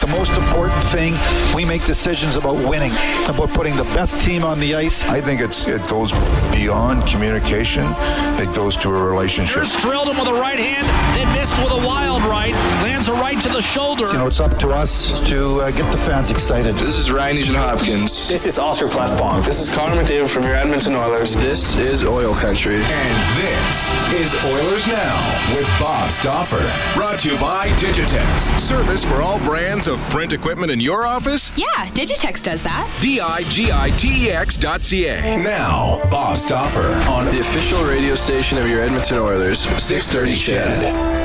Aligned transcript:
The 0.00 0.08
most 0.08 0.36
important 0.36 0.84
thing, 0.84 1.14
we 1.56 1.64
make 1.64 1.84
decisions 1.84 2.36
about 2.36 2.56
winning, 2.68 2.92
about 3.26 3.48
putting 3.54 3.76
the 3.76 3.88
best 3.96 4.20
team 4.20 4.44
on 4.44 4.60
the 4.60 4.74
ice. 4.74 5.04
I 5.08 5.20
think 5.20 5.40
it's 5.40 5.66
it 5.66 5.82
goes 5.88 6.12
beyond 6.52 7.06
communication. 7.06 7.86
It 8.38 8.54
goes 8.54 8.76
to 8.76 8.90
a 8.90 9.02
relationship. 9.02 9.56
Here's 9.56 9.74
drilled 9.82 10.06
him 10.06 10.18
with 10.18 10.28
a 10.28 10.34
right 10.34 10.58
hand, 10.58 10.86
then 11.16 11.26
missed 11.34 11.58
with 11.58 11.72
a 11.72 11.86
wild 11.86 12.22
right. 12.22 12.52
Lands 12.84 13.08
a 13.08 13.14
right 13.14 13.40
to 13.40 13.48
the 13.48 13.62
shoulder. 13.62 14.06
You 14.12 14.18
know, 14.18 14.26
it's 14.26 14.38
up 14.38 14.56
to 14.58 14.68
us 14.68 15.18
to 15.30 15.60
uh, 15.62 15.70
get 15.72 15.90
the 15.90 15.98
fans 15.98 16.30
excited. 16.30 16.76
This 16.76 16.98
is 16.98 17.10
Ryan 17.10 17.36
Nugent 17.36 17.56
Hopkins. 17.56 18.28
This 18.28 18.46
is 18.46 18.58
Oscar 18.58 18.86
Klefbom. 18.86 19.44
This 19.44 19.60
is 19.60 19.74
Connor 19.74 20.00
McDavid 20.00 20.28
from 20.28 20.44
your 20.44 20.54
Edmonton 20.54 20.94
Oilers. 20.94 21.34
This 21.34 21.78
is 21.78 22.04
Oil 22.04 22.34
Country. 22.34 22.76
And 22.76 23.16
this 23.40 24.12
is 24.12 24.44
Oilers 24.44 24.86
Now 24.86 25.16
with 25.56 25.66
Bob 25.80 26.10
Stauffer. 26.10 26.62
Brought 26.94 27.18
to 27.20 27.30
you 27.30 27.38
by 27.40 27.68
Digitex. 27.80 28.60
Service 28.60 29.02
for 29.02 29.22
all 29.22 29.38
brands 29.40 29.85
of 29.88 29.98
print 30.10 30.32
equipment 30.32 30.70
in 30.70 30.80
your 30.80 31.06
office? 31.06 31.56
Yeah, 31.56 31.66
Digitex 31.94 32.42
does 32.42 32.62
that. 32.62 32.90
D-I-G-I-T-E-X 33.00 34.56
dot 34.56 34.82
C-A. 34.82 35.36
Now, 35.42 36.00
Bob 36.10 36.36
Stauffer 36.36 36.86
on 37.10 37.26
the 37.26 37.40
official 37.40 37.82
radio 37.84 38.14
station 38.14 38.58
of 38.58 38.66
your 38.68 38.80
Edmonton 38.82 39.18
Oilers, 39.18 39.60
630 39.60 40.34
CHED. 40.34 41.15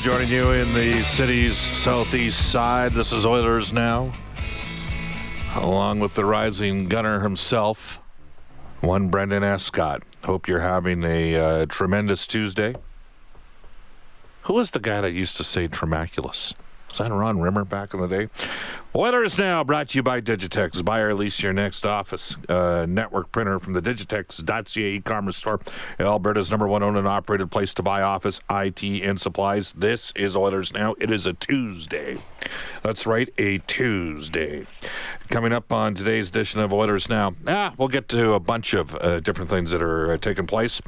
Joining 0.00 0.28
you 0.28 0.50
in 0.52 0.66
the 0.72 0.94
city's 0.94 1.54
southeast 1.54 2.50
side. 2.50 2.92
This 2.92 3.12
is 3.12 3.26
Oilers 3.26 3.70
Now, 3.70 4.14
along 5.54 6.00
with 6.00 6.14
the 6.14 6.24
rising 6.24 6.88
gunner 6.88 7.20
himself, 7.20 7.98
one 8.80 9.08
Brendan 9.10 9.42
Escott. 9.42 10.02
Hope 10.24 10.48
you're 10.48 10.60
having 10.60 11.04
a 11.04 11.36
uh, 11.36 11.66
tremendous 11.66 12.26
Tuesday. 12.26 12.72
Who 14.42 14.54
was 14.54 14.70
the 14.70 14.80
guy 14.80 15.02
that 15.02 15.12
used 15.12 15.36
to 15.36 15.44
say 15.44 15.68
Tremaculus? 15.68 16.54
Was 16.90 16.98
that 16.98 17.12
Ron 17.12 17.40
Rimmer 17.40 17.64
back 17.64 17.94
in 17.94 18.00
the 18.00 18.08
day? 18.08 18.28
Oilers 18.96 19.38
Now 19.38 19.62
brought 19.62 19.90
to 19.90 19.98
you 19.98 20.02
by 20.02 20.20
Digitex. 20.20 20.84
Buy 20.84 20.98
or 20.98 21.14
lease 21.14 21.40
your 21.40 21.52
next 21.52 21.86
office 21.86 22.34
uh, 22.48 22.86
network 22.88 23.30
printer 23.30 23.60
from 23.60 23.72
the 23.74 23.80
Digitex.ca 23.80 24.96
e-commerce 24.96 25.36
store. 25.36 25.60
Alberta's 26.00 26.50
number 26.50 26.66
one 26.66 26.82
owned 26.82 26.98
and 26.98 27.06
operated 27.06 27.52
place 27.52 27.72
to 27.74 27.84
buy 27.84 28.02
office, 28.02 28.40
IT, 28.50 28.82
and 28.82 29.20
supplies. 29.20 29.70
This 29.72 30.12
is 30.16 30.34
Oilers 30.34 30.72
Now. 30.74 30.96
It 30.98 31.12
is 31.12 31.24
a 31.24 31.34
Tuesday. 31.34 32.18
That's 32.82 33.06
right, 33.06 33.28
a 33.38 33.58
Tuesday. 33.58 34.66
Coming 35.28 35.52
up 35.52 35.70
on 35.70 35.94
today's 35.94 36.30
edition 36.30 36.58
of 36.58 36.72
Oilers 36.72 37.08
Now, 37.08 37.34
ah, 37.46 37.72
we'll 37.78 37.86
get 37.86 38.08
to 38.08 38.32
a 38.32 38.40
bunch 38.40 38.74
of 38.74 38.96
uh, 38.96 39.20
different 39.20 39.50
things 39.50 39.70
that 39.70 39.82
are 39.82 40.14
uh, 40.14 40.16
taking 40.16 40.48
place. 40.48 40.80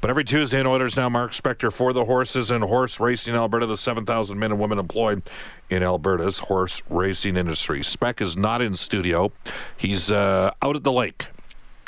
But 0.00 0.10
every 0.10 0.24
Tuesday 0.24 0.58
in 0.58 0.66
Oilers 0.66 0.96
Now, 0.96 1.08
Mark 1.08 1.30
Spector 1.30 1.72
for 1.72 1.92
the 1.92 2.06
horses 2.06 2.50
and 2.50 2.64
horse 2.64 2.98
racing 2.98 3.36
Alberta, 3.36 3.66
the 3.66 3.76
7,000 3.76 4.36
men 4.36 4.50
and 4.50 4.60
women 4.60 4.80
employed 4.80 5.22
in 5.70 5.82
Alberta's 5.82 6.40
horse 6.40 6.82
racing 6.88 7.36
industry. 7.36 7.82
Spec 7.82 8.20
is 8.20 8.36
not 8.36 8.62
in 8.62 8.74
studio; 8.74 9.32
he's 9.76 10.10
uh, 10.10 10.52
out 10.62 10.76
at 10.76 10.84
the 10.84 10.92
lake. 10.92 11.26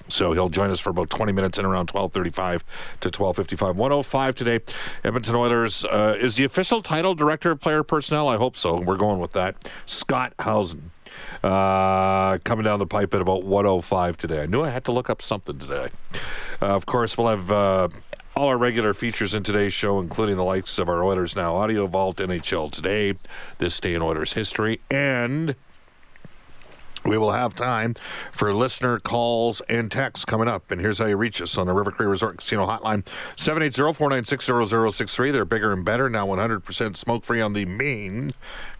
So 0.08 0.32
he'll 0.32 0.48
join 0.48 0.70
us 0.70 0.78
for 0.78 0.90
about 0.90 1.10
20 1.10 1.32
minutes 1.32 1.58
in 1.58 1.64
around 1.64 1.88
12:35 1.88 2.62
to 3.00 3.10
12:55. 3.10 3.76
105 3.76 4.34
today. 4.34 4.60
Edmonton 5.04 5.34
Oilers 5.34 5.84
uh, 5.84 6.16
is 6.18 6.36
the 6.36 6.44
official 6.44 6.80
title 6.80 7.14
director 7.14 7.50
of 7.50 7.60
player 7.60 7.82
personnel. 7.82 8.28
I 8.28 8.36
hope 8.36 8.56
so. 8.56 8.80
We're 8.80 8.96
going 8.96 9.18
with 9.18 9.32
that. 9.32 9.56
Scott 9.84 10.32
Howson 10.38 10.90
uh, 11.42 12.38
coming 12.44 12.64
down 12.64 12.78
the 12.78 12.86
pipe 12.86 13.14
at 13.14 13.20
about 13.20 13.44
105 13.44 14.16
today. 14.16 14.42
I 14.42 14.46
knew 14.46 14.62
I 14.62 14.70
had 14.70 14.84
to 14.84 14.92
look 14.92 15.10
up 15.10 15.22
something 15.22 15.58
today. 15.58 15.88
Uh, 16.60 16.66
of 16.66 16.86
course, 16.86 17.18
we'll 17.18 17.28
have 17.28 17.50
uh, 17.50 17.88
all 18.36 18.48
our 18.48 18.58
regular 18.58 18.92
features 18.92 19.32
in 19.32 19.42
today's 19.42 19.72
show, 19.72 19.98
including 19.98 20.36
the 20.36 20.44
likes 20.44 20.78
of 20.78 20.90
our 20.90 21.02
Oilers 21.02 21.34
Now 21.34 21.54
Audio 21.54 21.86
Vault, 21.86 22.18
NHL 22.18 22.70
Today, 22.70 23.14
This 23.56 23.80
Day 23.80 23.94
in 23.94 24.02
Oilers 24.02 24.34
History, 24.34 24.78
and 24.90 25.54
we 27.06 27.18
will 27.18 27.32
have 27.32 27.54
time 27.54 27.94
for 28.32 28.52
listener 28.52 28.98
calls 28.98 29.60
and 29.62 29.90
texts 29.90 30.24
coming 30.24 30.48
up. 30.48 30.70
And 30.70 30.80
here's 30.80 30.98
how 30.98 31.06
you 31.06 31.16
reach 31.16 31.40
us 31.40 31.56
on 31.56 31.66
the 31.66 31.72
River 31.72 31.90
Cree 31.90 32.06
Resort 32.06 32.38
Casino 32.38 32.66
hotline 32.66 33.06
780 33.36 33.94
496 33.94 34.96
0063. 34.96 35.30
They're 35.30 35.44
bigger 35.44 35.72
and 35.72 35.84
better, 35.84 36.08
now 36.08 36.26
100% 36.26 36.96
smoke 36.96 37.24
free 37.24 37.40
on 37.40 37.52
the 37.52 37.64
main 37.64 38.30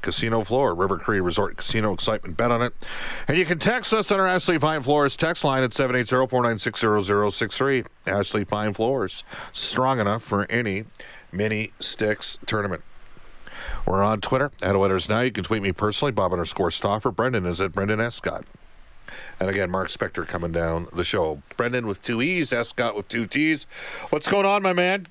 casino 0.02 0.44
floor. 0.44 0.74
River 0.74 0.98
Cree 0.98 1.20
Resort 1.20 1.56
Casino 1.56 1.92
excitement. 1.92 2.36
Bet 2.36 2.50
on 2.50 2.62
it. 2.62 2.74
And 3.28 3.36
you 3.36 3.44
can 3.44 3.58
text 3.58 3.92
us 3.92 4.10
on 4.10 4.20
our 4.20 4.26
Ashley 4.26 4.58
Fine 4.58 4.82
Floors 4.82 5.16
text 5.16 5.44
line 5.44 5.62
at 5.62 5.72
780 5.72 6.28
496 6.28 7.36
0063. 7.36 7.84
Ashley 8.06 8.44
Fine 8.44 8.74
Floors, 8.74 9.24
strong 9.52 9.98
enough 9.98 10.22
for 10.22 10.50
any 10.50 10.84
mini 11.32 11.72
sticks 11.80 12.38
tournament. 12.46 12.82
We're 13.86 14.02
on 14.02 14.20
Twitter 14.20 14.50
at 14.62 14.74
Oilers 14.74 15.08
Now. 15.08 15.20
You 15.20 15.30
can 15.30 15.44
tweet 15.44 15.62
me 15.62 15.72
personally, 15.72 16.12
Bob 16.12 16.32
underscore 16.32 16.70
Stauffer. 16.70 17.12
Brendan 17.12 17.46
is 17.46 17.60
at 17.60 17.72
Brendan 17.72 18.00
S. 18.00 18.16
Scott. 18.16 18.44
And 19.38 19.48
again, 19.48 19.70
Mark 19.70 19.88
Spector 19.88 20.26
coming 20.26 20.50
down 20.50 20.88
the 20.92 21.04
show. 21.04 21.42
Brendan 21.56 21.86
with 21.86 22.02
two 22.02 22.20
E's, 22.20 22.52
S. 22.52 22.70
Scott 22.70 22.96
with 22.96 23.08
two 23.08 23.26
T's. 23.26 23.66
What's 24.10 24.28
going 24.28 24.44
on, 24.44 24.62
my 24.62 24.72
man? 24.72 25.06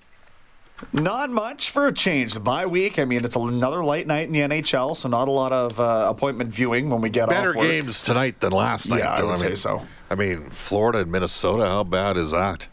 Not 0.92 1.30
much 1.30 1.70
for 1.70 1.88
a 1.88 1.94
change. 1.94 2.34
The 2.34 2.42
bye 2.42 2.66
week. 2.66 3.00
I 3.00 3.06
mean, 3.06 3.24
it's 3.24 3.38
another 3.38 3.82
light 3.82 4.08
night 4.08 4.28
in 4.28 4.34
the 4.34 4.42
NHL, 4.42 4.96
so 4.96 5.08
not 5.08 5.30
a 5.30 5.32
lot 5.32 5.54
of 5.54 5.80
uh, 5.80 6.08
appointment 6.10 6.50
viewing 6.50 6.90
when 6.90 7.00
we 7.00 7.10
get 7.10 7.30
better 7.30 7.54
games 7.54 8.02
tonight 8.02 8.42
than 8.42 8.52
last 8.52 8.90
night. 8.90 9.00
Yeah, 9.00 9.14
I 9.14 9.24
would 9.24 9.32
I 9.32 9.36
say 9.36 9.56
so. 9.56 9.86
I 10.10 10.16
mean, 10.16 10.50
Florida 10.50 11.00
and 11.00 11.12
Minnesota. 11.12 11.66
How 11.66 11.86
bad 11.86 12.18
is 12.18 12.32
that? 12.32 12.68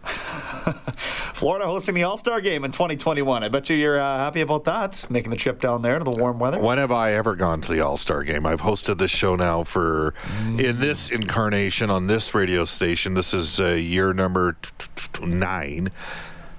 Florida 1.34 1.66
hosting 1.66 1.94
the 1.94 2.02
All 2.04 2.16
Star 2.16 2.40
game 2.40 2.64
in 2.64 2.70
2021. 2.70 3.42
I 3.42 3.48
bet 3.48 3.68
you 3.70 3.76
you're 3.76 3.98
uh, 3.98 4.18
happy 4.18 4.40
about 4.40 4.64
that, 4.64 5.04
making 5.10 5.30
the 5.30 5.36
trip 5.36 5.60
down 5.60 5.82
there 5.82 5.98
to 5.98 6.04
the 6.04 6.10
warm 6.10 6.38
weather. 6.38 6.58
When 6.60 6.78
have 6.78 6.92
I 6.92 7.12
ever 7.14 7.34
gone 7.34 7.60
to 7.62 7.72
the 7.72 7.80
All 7.80 7.96
Star 7.96 8.22
game? 8.22 8.46
I've 8.46 8.62
hosted 8.62 8.98
this 8.98 9.10
show 9.10 9.36
now 9.36 9.64
for 9.64 10.14
in 10.58 10.78
this 10.78 11.10
incarnation 11.10 11.90
on 11.90 12.06
this 12.06 12.34
radio 12.34 12.64
station. 12.64 13.14
This 13.14 13.34
is 13.34 13.60
uh, 13.60 13.68
year 13.70 14.12
number 14.12 14.52
t- 14.62 14.70
t- 14.78 15.08
t- 15.12 15.26
nine. 15.26 15.90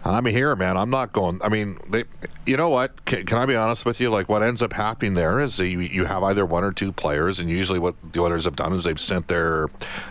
I'm 0.06 0.26
here, 0.26 0.56
man. 0.56 0.76
I'm 0.76 0.90
not 0.90 1.14
going. 1.14 1.40
I 1.42 1.50
mean, 1.50 1.80
they, 1.90 2.04
you 2.46 2.58
know 2.58 2.70
what? 2.70 3.06
Can, 3.06 3.26
can 3.26 3.38
I 3.38 3.46
be 3.46 3.56
honest 3.56 3.86
with 3.86 4.02
you? 4.02 4.10
Like, 4.10 4.28
what 4.28 4.44
ends 4.44 4.62
up 4.62 4.74
happening 4.74 5.14
there 5.14 5.40
is 5.40 5.58
you, 5.60 5.80
you 5.80 6.06
have 6.06 6.24
either 6.24 6.46
one 6.46 6.64
or 6.64 6.74
two 6.74 6.92
players, 6.92 7.40
and 7.40 7.50
usually 7.50 7.80
what 7.80 7.96
the 8.12 8.22
Oilers 8.22 8.44
have 8.44 8.58
done 8.58 8.74
is 8.74 8.84
they've 8.84 9.00
sent 9.00 9.30
their 9.30 9.70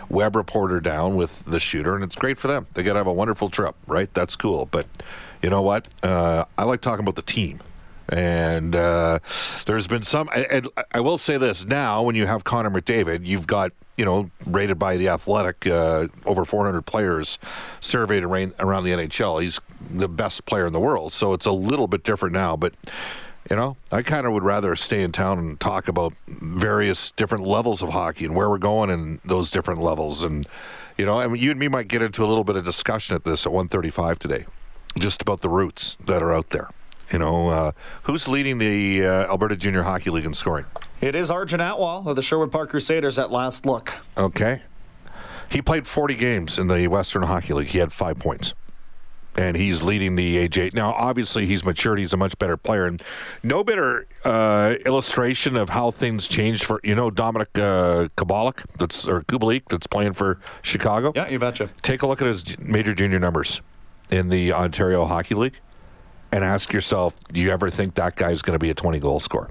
web 0.09 0.35
reporter 0.35 0.79
down 0.79 1.15
with 1.15 1.45
the 1.45 1.59
shooter, 1.59 1.93
and 1.93 2.03
it's 2.03 2.15
great 2.15 2.39
for 2.39 2.47
them. 2.47 2.65
They 2.73 2.81
get 2.81 2.93
to 2.93 2.99
have 2.99 3.07
a 3.07 3.13
wonderful 3.13 3.49
trip, 3.49 3.75
right? 3.85 4.11
That's 4.13 4.35
cool. 4.35 4.65
But 4.65 4.87
you 5.43 5.49
know 5.49 5.61
what? 5.61 5.87
Uh, 6.03 6.45
I 6.57 6.63
like 6.63 6.81
talking 6.81 7.03
about 7.03 7.15
the 7.15 7.21
team. 7.21 7.59
And 8.09 8.75
uh, 8.75 9.19
there's 9.65 9.87
been 9.87 10.01
some. 10.01 10.27
And 10.35 10.67
I 10.93 10.99
will 10.99 11.17
say 11.17 11.37
this 11.37 11.65
now: 11.65 12.03
when 12.03 12.15
you 12.15 12.25
have 12.25 12.43
Connor 12.43 12.69
McDavid, 12.69 13.25
you've 13.25 13.47
got 13.47 13.71
you 13.97 14.05
know 14.05 14.29
rated 14.45 14.79
by 14.79 14.97
the 14.97 15.09
Athletic 15.09 15.67
uh, 15.67 16.07
over 16.25 16.45
400 16.45 16.81
players 16.83 17.39
surveyed 17.79 18.23
around, 18.23 18.53
the 18.57 18.91
NHL. 18.91 19.41
He's 19.41 19.59
the 19.89 20.07
best 20.07 20.45
player 20.45 20.65
in 20.65 20.73
the 20.73 20.79
world, 20.79 21.11
so 21.11 21.33
it's 21.33 21.45
a 21.45 21.51
little 21.51 21.87
bit 21.87 22.03
different 22.03 22.33
now. 22.33 22.55
But 22.55 22.73
you 23.49 23.55
know, 23.55 23.75
I 23.91 24.01
kind 24.01 24.25
of 24.25 24.33
would 24.33 24.43
rather 24.43 24.75
stay 24.75 25.03
in 25.03 25.11
town 25.11 25.37
and 25.37 25.59
talk 25.59 25.87
about 25.87 26.13
various 26.27 27.11
different 27.11 27.45
levels 27.45 27.81
of 27.83 27.89
hockey 27.89 28.25
and 28.25 28.35
where 28.35 28.49
we're 28.49 28.57
going 28.57 28.89
in 28.89 29.19
those 29.25 29.51
different 29.51 29.81
levels. 29.81 30.23
And 30.23 30.47
you 30.97 31.05
know, 31.05 31.19
I 31.19 31.27
mean, 31.27 31.41
you 31.41 31.51
and 31.51 31.59
me 31.59 31.67
might 31.67 31.87
get 31.87 32.01
into 32.01 32.23
a 32.23 32.27
little 32.27 32.43
bit 32.43 32.55
of 32.55 32.63
discussion 32.63 33.15
at 33.15 33.23
this 33.23 33.45
at 33.45 33.51
1:35 33.51 34.17
today, 34.19 34.45
just 34.97 35.21
about 35.21 35.41
the 35.41 35.49
roots 35.49 35.97
that 36.05 36.21
are 36.23 36.33
out 36.33 36.49
there. 36.51 36.69
You 37.11 37.19
know, 37.19 37.49
uh, 37.49 37.71
who's 38.03 38.27
leading 38.27 38.57
the 38.57 39.05
uh, 39.05 39.25
Alberta 39.25 39.55
Junior 39.55 39.83
Hockey 39.83 40.09
League 40.09 40.25
in 40.25 40.33
scoring? 40.33 40.65
It 41.03 41.15
is 41.15 41.29
Arjun 41.29 41.59
Atwal 41.59 42.07
of 42.07 42.15
the 42.15 42.21
Sherwood 42.21 42.49
Park 42.49 42.69
Crusaders 42.69 43.19
at 43.19 43.29
last 43.29 43.65
look. 43.65 43.93
Okay. 44.15 44.61
He 45.51 45.61
played 45.61 45.85
40 45.85 46.15
games 46.15 46.57
in 46.57 46.67
the 46.67 46.87
Western 46.87 47.23
Hockey 47.23 47.53
League. 47.53 47.67
He 47.67 47.79
had 47.79 47.91
five 47.91 48.17
points. 48.19 48.53
And 49.37 49.57
he's 49.57 49.83
leading 49.83 50.15
the 50.15 50.47
AJ. 50.47 50.73
Now, 50.73 50.93
obviously, 50.93 51.45
he's 51.45 51.65
matured. 51.65 51.99
He's 51.99 52.13
a 52.13 52.17
much 52.17 52.39
better 52.39 52.55
player. 52.55 52.85
And 52.85 53.03
no 53.43 53.65
better 53.65 54.07
uh, 54.23 54.75
illustration 54.85 55.57
of 55.57 55.67
how 55.67 55.91
things 55.91 56.25
changed 56.25 56.63
for, 56.63 56.79
you 56.85 56.95
know, 56.95 57.11
Dominic 57.11 57.49
uh, 57.55 58.07
Kabalik, 58.15 58.63
that's, 58.77 59.05
or 59.05 59.23
Kubalik, 59.23 59.63
that's 59.67 59.87
playing 59.87 60.13
for 60.13 60.39
Chicago. 60.61 61.11
Yeah, 61.13 61.27
you 61.27 61.37
betcha. 61.37 61.69
Take 61.81 62.03
a 62.03 62.07
look 62.07 62.21
at 62.21 62.27
his 62.27 62.57
major 62.57 62.93
junior 62.93 63.19
numbers 63.19 63.59
in 64.09 64.29
the 64.29 64.53
Ontario 64.53 65.03
Hockey 65.03 65.35
League 65.35 65.59
and 66.31 66.45
ask 66.45 66.71
yourself, 66.71 67.17
do 67.33 67.41
you 67.41 67.49
ever 67.49 67.69
think 67.69 67.95
that 67.95 68.15
guy's 68.15 68.41
going 68.41 68.55
to 68.55 68.59
be 68.59 68.69
a 68.69 68.73
20 68.73 69.01
goal 69.01 69.19
scorer? 69.19 69.49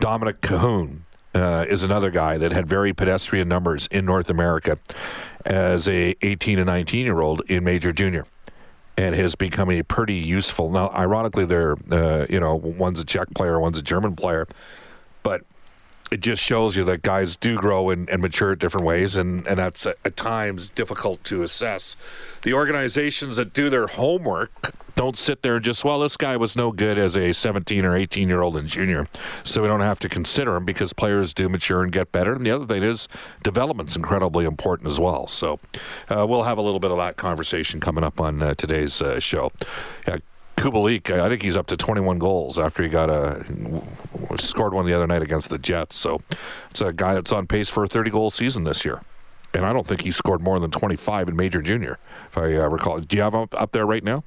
Dominic 0.00 0.40
Kahun 0.40 1.00
uh, 1.34 1.64
is 1.68 1.82
another 1.82 2.10
guy 2.10 2.38
that 2.38 2.52
had 2.52 2.66
very 2.66 2.92
pedestrian 2.92 3.48
numbers 3.48 3.86
in 3.88 4.04
North 4.04 4.30
America 4.30 4.78
as 5.44 5.88
a 5.88 6.14
18 6.22 6.58
and 6.58 6.66
19 6.66 7.04
year 7.04 7.20
old 7.20 7.42
in 7.48 7.64
major 7.64 7.92
junior 7.92 8.24
and 8.96 9.14
has 9.14 9.36
become 9.36 9.70
a 9.70 9.82
pretty 9.82 10.14
useful. 10.14 10.70
Now, 10.70 10.90
ironically, 10.90 11.44
they're 11.44 11.76
uh, 11.90 12.26
you 12.28 12.40
know 12.40 12.54
one's 12.54 13.00
a 13.00 13.04
Czech 13.04 13.28
player, 13.34 13.60
one's 13.60 13.78
a 13.78 13.82
German 13.82 14.16
player, 14.16 14.46
but 15.22 15.42
it 16.10 16.20
just 16.20 16.42
shows 16.42 16.76
you 16.76 16.84
that 16.84 17.02
guys 17.02 17.36
do 17.36 17.56
grow 17.56 17.90
and, 17.90 18.08
and 18.08 18.22
mature 18.22 18.52
at 18.52 18.58
different 18.58 18.86
ways, 18.86 19.16
and, 19.16 19.46
and 19.46 19.58
that's 19.58 19.86
at, 19.86 19.96
at 20.04 20.16
times 20.16 20.70
difficult 20.70 21.22
to 21.24 21.42
assess. 21.42 21.96
The 22.42 22.54
organizations 22.54 23.36
that 23.36 23.52
do 23.52 23.68
their 23.68 23.86
homework 23.86 24.74
don't 24.94 25.16
sit 25.16 25.42
there 25.42 25.56
and 25.56 25.64
just, 25.64 25.84
well, 25.84 26.00
this 26.00 26.16
guy 26.16 26.36
was 26.36 26.56
no 26.56 26.72
good 26.72 26.98
as 26.98 27.16
a 27.16 27.32
17 27.32 27.84
or 27.84 27.96
18 27.96 28.28
year 28.28 28.42
old 28.42 28.56
and 28.56 28.68
junior, 28.68 29.06
so 29.44 29.62
we 29.62 29.68
don't 29.68 29.80
have 29.80 29.98
to 30.00 30.08
consider 30.08 30.56
him 30.56 30.64
because 30.64 30.92
players 30.92 31.32
do 31.34 31.48
mature 31.48 31.82
and 31.82 31.92
get 31.92 32.10
better. 32.10 32.32
And 32.32 32.44
the 32.44 32.50
other 32.50 32.66
thing 32.66 32.82
is, 32.82 33.06
development's 33.42 33.94
incredibly 33.94 34.44
important 34.44 34.88
as 34.88 34.98
well. 34.98 35.26
So 35.28 35.60
uh, 36.08 36.26
we'll 36.28 36.44
have 36.44 36.58
a 36.58 36.62
little 36.62 36.80
bit 36.80 36.90
of 36.90 36.96
that 36.96 37.16
conversation 37.16 37.80
coming 37.80 38.02
up 38.02 38.20
on 38.20 38.42
uh, 38.42 38.54
today's 38.54 39.00
uh, 39.00 39.20
show. 39.20 39.52
Yeah, 40.06 40.18
Kubalik, 40.58 41.10
I 41.10 41.28
think 41.28 41.42
he's 41.42 41.56
up 41.56 41.66
to 41.68 41.76
21 41.76 42.18
goals 42.18 42.58
after 42.58 42.82
he 42.82 42.88
got 42.88 43.08
a 43.08 43.44
scored 44.38 44.74
one 44.74 44.86
the 44.86 44.92
other 44.92 45.06
night 45.06 45.22
against 45.22 45.50
the 45.50 45.58
Jets. 45.58 45.96
So 45.96 46.20
it's 46.70 46.80
a 46.80 46.92
guy 46.92 47.14
that's 47.14 47.32
on 47.32 47.46
pace 47.46 47.68
for 47.68 47.84
a 47.84 47.88
30 47.88 48.10
goal 48.10 48.30
season 48.30 48.64
this 48.64 48.84
year. 48.84 49.00
And 49.54 49.64
I 49.64 49.72
don't 49.72 49.86
think 49.86 50.02
he 50.02 50.10
scored 50.10 50.42
more 50.42 50.58
than 50.58 50.70
25 50.70 51.28
in 51.28 51.36
major 51.36 51.62
junior, 51.62 51.98
if 52.28 52.36
I 52.36 52.54
uh, 52.56 52.68
recall. 52.68 53.00
Do 53.00 53.16
you 53.16 53.22
have 53.22 53.34
him 53.34 53.48
up, 53.52 53.72
there 53.72 53.86
right 53.86 54.04
now? 54.04 54.24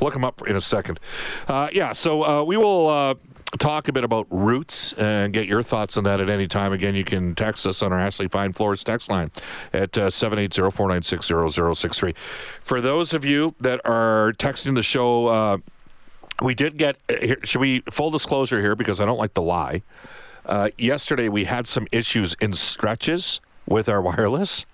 Look 0.00 0.14
him 0.14 0.24
up 0.24 0.46
in 0.46 0.54
a 0.54 0.60
second. 0.60 1.00
Uh, 1.48 1.68
yeah, 1.72 1.92
so 1.92 2.22
uh, 2.22 2.42
we 2.44 2.56
will 2.56 2.88
uh, 2.88 3.14
talk 3.58 3.88
a 3.88 3.92
bit 3.92 4.04
about 4.04 4.26
roots 4.30 4.92
and 4.94 5.32
get 5.32 5.46
your 5.46 5.62
thoughts 5.62 5.96
on 5.96 6.04
that 6.04 6.20
at 6.20 6.28
any 6.28 6.46
time. 6.46 6.72
Again, 6.72 6.94
you 6.94 7.04
can 7.04 7.34
text 7.34 7.66
us 7.66 7.82
on 7.82 7.92
our 7.92 7.98
Ashley 7.98 8.28
Fine 8.28 8.52
Floors 8.52 8.84
text 8.84 9.10
line 9.10 9.30
at 9.72 9.96
uh, 9.98 10.10
780 10.10 10.70
496 10.70 11.26
0063. 11.54 12.14
For 12.62 12.80
those 12.80 13.12
of 13.12 13.24
you 13.24 13.54
that 13.60 13.80
are 13.84 14.32
texting 14.38 14.74
the 14.74 14.82
show, 14.82 15.26
uh, 15.26 15.58
we 16.40 16.54
did 16.54 16.76
get, 16.76 16.96
uh, 17.08 17.34
should 17.42 17.60
we, 17.60 17.80
full 17.90 18.10
disclosure 18.10 18.60
here 18.60 18.76
because 18.76 19.00
I 19.00 19.04
don't 19.04 19.18
like 19.18 19.34
to 19.34 19.40
lie. 19.40 19.82
Uh, 20.46 20.70
yesterday 20.78 21.28
we 21.28 21.44
had 21.44 21.66
some 21.66 21.86
issues 21.92 22.34
in 22.40 22.52
stretches 22.52 23.40
with 23.66 23.88
our 23.88 24.00
wireless 24.00 24.64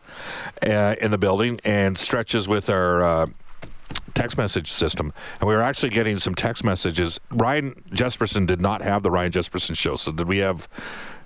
uh, 0.62 0.96
in 1.00 1.11
the 1.11 1.19
building 1.19 1.61
and 1.64 1.99
stretches 1.99 2.46
with 2.46 2.70
our 2.70 3.02
uh, 3.02 3.26
text 4.16 4.36
message 4.36 4.70
system, 4.70 5.12
and 5.40 5.48
we 5.48 5.54
were 5.54 5.62
actually 5.62 5.90
getting 5.90 6.18
some 6.18 6.34
text 6.34 6.64
messages. 6.64 7.20
Ryan 7.30 7.80
Jespersen 7.90 8.46
did 8.46 8.60
not 8.60 8.82
have 8.82 9.02
the 9.02 9.10
Ryan 9.10 9.30
Jespersen 9.30 9.76
show, 9.76 9.94
so 9.94 10.10
did 10.10 10.26
we 10.26 10.38
have? 10.38 10.68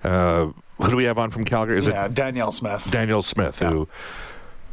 Uh, 0.04 0.50
who 0.78 0.90
do 0.90 0.96
we 0.96 1.04
have 1.04 1.18
on 1.18 1.30
from 1.30 1.44
Calgary? 1.44 1.78
Is 1.78 1.86
yeah, 1.86 2.06
it 2.06 2.14
Danielle 2.14 2.52
Smith? 2.52 2.86
Danielle 2.90 3.22
Smith, 3.22 3.60
yeah. 3.60 3.70
who 3.70 3.88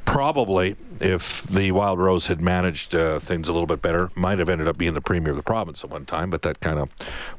probably, 0.05 0.77
if 1.01 1.43
the 1.43 1.69
Wild 1.73 1.99
Rose 1.99 2.27
had 2.27 2.39
managed 2.39 2.95
uh, 2.95 3.19
things 3.19 3.49
a 3.49 3.53
little 3.53 3.67
bit 3.67 3.81
better, 3.81 4.09
might 4.15 4.39
have 4.39 4.47
ended 4.47 4.65
up 4.65 4.77
being 4.77 4.93
the 4.93 5.01
premier 5.01 5.31
of 5.31 5.35
the 5.35 5.43
province 5.43 5.83
at 5.83 5.89
one 5.89 6.05
time. 6.05 6.29
But 6.29 6.43
that 6.43 6.61
kind 6.61 6.79
of 6.79 6.89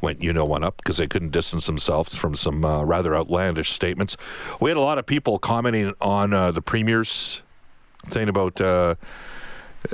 went, 0.02 0.22
you 0.22 0.34
know, 0.34 0.44
one 0.44 0.62
up 0.62 0.76
because 0.76 0.98
they 0.98 1.06
couldn't 1.06 1.30
distance 1.30 1.64
themselves 1.64 2.14
from 2.14 2.36
some 2.36 2.62
uh, 2.64 2.84
rather 2.84 3.16
outlandish 3.16 3.72
statements. 3.72 4.18
We 4.60 4.68
had 4.68 4.76
a 4.76 4.82
lot 4.82 4.98
of 4.98 5.06
people 5.06 5.38
commenting 5.38 5.94
on 6.02 6.34
uh, 6.34 6.52
the 6.52 6.60
premier's 6.60 7.40
thing 8.10 8.28
about 8.28 8.60
uh, 8.60 8.96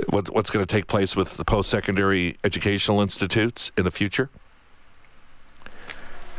what, 0.09 0.29
what's 0.33 0.49
going 0.49 0.65
to 0.65 0.71
take 0.71 0.87
place 0.87 1.15
with 1.15 1.37
the 1.37 1.45
post-secondary 1.45 2.37
educational 2.43 3.01
institutes 3.01 3.71
in 3.77 3.85
the 3.85 3.91
future 3.91 4.29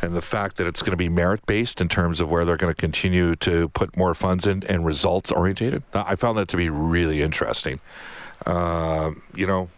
and 0.03 0.15
the 0.15 0.23
fact 0.23 0.57
that 0.57 0.67
it's 0.67 0.83
going 0.83 0.91
to 0.91 0.97
be 0.97 1.09
merit-based 1.09 1.81
in 1.81 1.89
terms 1.89 2.21
of 2.21 2.31
where 2.31 2.45
they're 2.45 2.57
going 2.57 2.73
to 2.73 2.79
continue 2.79 3.35
to 3.37 3.69
put 3.71 3.97
more 3.97 4.15
funds 4.15 4.47
in 4.47 4.63
and 4.65 4.85
results-orientated. 4.85 5.83
I 5.95 6.17
found 6.17 6.37
that 6.39 6.49
to 6.49 6.57
be 6.57 6.69
really 6.69 7.23
interesting. 7.23 7.81
Uh, 8.45 9.13
you 9.35 9.47
know, 9.47 9.71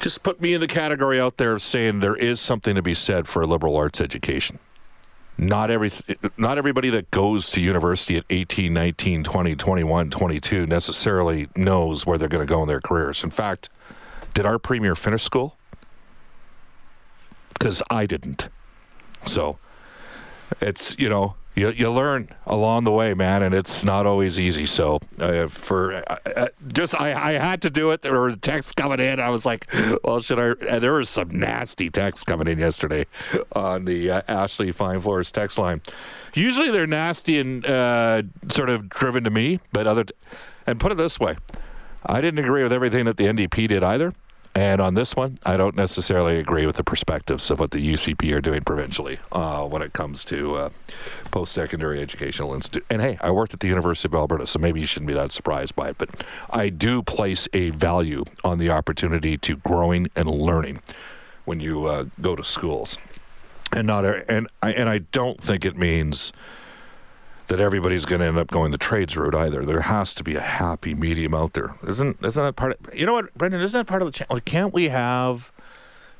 just 0.00 0.22
put 0.22 0.40
me 0.40 0.54
in 0.54 0.60
the 0.60 0.66
category 0.66 1.20
out 1.20 1.36
there 1.36 1.52
of 1.52 1.62
saying 1.62 2.00
there 2.00 2.16
is 2.16 2.40
something 2.40 2.74
to 2.74 2.82
be 2.82 2.94
said 2.94 3.28
for 3.28 3.42
a 3.42 3.46
liberal 3.46 3.76
arts 3.76 4.00
education 4.00 4.58
not 5.40 5.70
every 5.70 5.90
not 6.36 6.58
everybody 6.58 6.90
that 6.90 7.10
goes 7.10 7.50
to 7.50 7.62
university 7.62 8.16
at 8.16 8.24
18 8.28 8.74
19 8.74 9.24
20 9.24 9.56
21 9.56 10.10
22 10.10 10.66
necessarily 10.66 11.48
knows 11.56 12.06
where 12.06 12.18
they're 12.18 12.28
going 12.28 12.46
to 12.46 12.52
go 12.52 12.60
in 12.60 12.68
their 12.68 12.80
careers. 12.80 13.24
In 13.24 13.30
fact 13.30 13.70
did 14.34 14.44
our 14.44 14.58
premier 14.58 14.94
finish 14.94 15.22
school? 15.22 15.56
Because 17.54 17.82
i 17.90 18.04
didn't. 18.04 18.48
So 19.24 19.58
it's 20.60 20.94
you 20.98 21.08
know 21.08 21.34
you, 21.54 21.70
you 21.70 21.90
learn 21.90 22.28
along 22.46 22.84
the 22.84 22.92
way, 22.92 23.12
man, 23.14 23.42
and 23.42 23.54
it's 23.54 23.84
not 23.84 24.06
always 24.06 24.38
easy. 24.38 24.66
So 24.66 25.00
uh, 25.18 25.48
for 25.48 25.94
uh, 25.94 26.18
uh, 26.24 26.48
just 26.68 27.00
I, 27.00 27.12
I 27.12 27.32
had 27.32 27.62
to 27.62 27.70
do 27.70 27.90
it. 27.90 28.02
There 28.02 28.18
were 28.18 28.36
texts 28.36 28.72
coming 28.72 29.00
in. 29.00 29.20
I 29.20 29.30
was 29.30 29.44
like, 29.44 29.68
well, 30.04 30.20
should 30.20 30.38
I? 30.38 30.66
And 30.66 30.82
there 30.82 30.94
was 30.94 31.08
some 31.08 31.30
nasty 31.30 31.90
texts 31.90 32.24
coming 32.24 32.46
in 32.46 32.58
yesterday 32.58 33.06
on 33.52 33.84
the 33.84 34.10
uh, 34.10 34.22
Ashley 34.28 34.72
Fine 34.72 35.00
Floors 35.00 35.32
text 35.32 35.58
line. 35.58 35.82
Usually 36.34 36.70
they're 36.70 36.86
nasty 36.86 37.38
and 37.38 37.66
uh, 37.66 38.22
sort 38.48 38.70
of 38.70 38.88
driven 38.88 39.24
to 39.24 39.30
me, 39.30 39.60
but 39.72 39.86
other. 39.86 40.04
T- 40.04 40.14
and 40.66 40.78
put 40.78 40.92
it 40.92 40.98
this 40.98 41.18
way, 41.18 41.36
I 42.06 42.20
didn't 42.20 42.44
agree 42.44 42.62
with 42.62 42.72
everything 42.72 43.06
that 43.06 43.16
the 43.16 43.24
NDP 43.24 43.68
did 43.68 43.82
either. 43.82 44.12
And 44.54 44.80
on 44.80 44.94
this 44.94 45.14
one, 45.14 45.38
I 45.44 45.56
don't 45.56 45.76
necessarily 45.76 46.38
agree 46.38 46.66
with 46.66 46.76
the 46.76 46.82
perspectives 46.82 47.50
of 47.50 47.60
what 47.60 47.70
the 47.70 47.94
UCP 47.94 48.34
are 48.34 48.40
doing 48.40 48.62
provincially 48.62 49.20
uh, 49.30 49.64
when 49.66 49.80
it 49.80 49.92
comes 49.92 50.24
to 50.26 50.56
uh, 50.56 50.70
post 51.30 51.52
secondary 51.52 52.00
educational 52.00 52.52
institute. 52.52 52.84
And 52.90 53.00
hey, 53.00 53.16
I 53.20 53.30
worked 53.30 53.54
at 53.54 53.60
the 53.60 53.68
University 53.68 54.08
of 54.08 54.14
Alberta, 54.14 54.46
so 54.46 54.58
maybe 54.58 54.80
you 54.80 54.86
shouldn't 54.86 55.06
be 55.06 55.14
that 55.14 55.30
surprised 55.30 55.76
by 55.76 55.90
it. 55.90 55.98
But 55.98 56.24
I 56.50 56.68
do 56.68 57.00
place 57.00 57.46
a 57.52 57.70
value 57.70 58.24
on 58.42 58.58
the 58.58 58.70
opportunity 58.70 59.38
to 59.38 59.56
growing 59.56 60.08
and 60.16 60.28
learning 60.28 60.82
when 61.44 61.60
you 61.60 61.84
uh, 61.84 62.06
go 62.20 62.34
to 62.34 62.42
schools. 62.42 62.98
And 63.72 63.86
not 63.86 64.04
and 64.04 64.48
I 64.62 64.72
and 64.72 64.88
I 64.88 64.98
don't 64.98 65.40
think 65.40 65.64
it 65.64 65.76
means 65.76 66.32
that 67.50 67.58
everybody's 67.58 68.04
going 68.04 68.20
to 68.20 68.26
end 68.26 68.38
up 68.38 68.46
going 68.46 68.70
the 68.70 68.78
trades 68.78 69.16
route 69.16 69.34
either. 69.34 69.66
There 69.66 69.80
has 69.80 70.14
to 70.14 70.22
be 70.22 70.36
a 70.36 70.40
happy 70.40 70.94
medium 70.94 71.34
out 71.34 71.52
there. 71.52 71.74
Isn't 71.86 72.16
isn't 72.24 72.42
that 72.42 72.54
part 72.54 72.72
of 72.72 72.94
You 72.94 73.06
know 73.06 73.12
what, 73.14 73.34
Brendan, 73.34 73.60
isn't 73.60 73.76
that 73.76 73.88
part 73.88 74.02
of 74.02 74.12
the? 74.12 74.26
Like, 74.30 74.44
can't 74.44 74.72
we 74.72 74.88
have 74.88 75.50